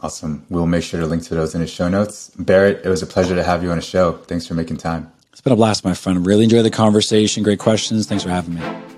[0.00, 0.44] Awesome.
[0.50, 2.30] We'll make sure to link to those in the show notes.
[2.38, 4.12] Barrett, it was a pleasure to have you on the show.
[4.12, 5.12] Thanks for making time.
[5.46, 6.26] Been a blast, my friend.
[6.26, 7.44] Really enjoy the conversation.
[7.44, 8.08] Great questions.
[8.08, 8.95] Thanks for having me.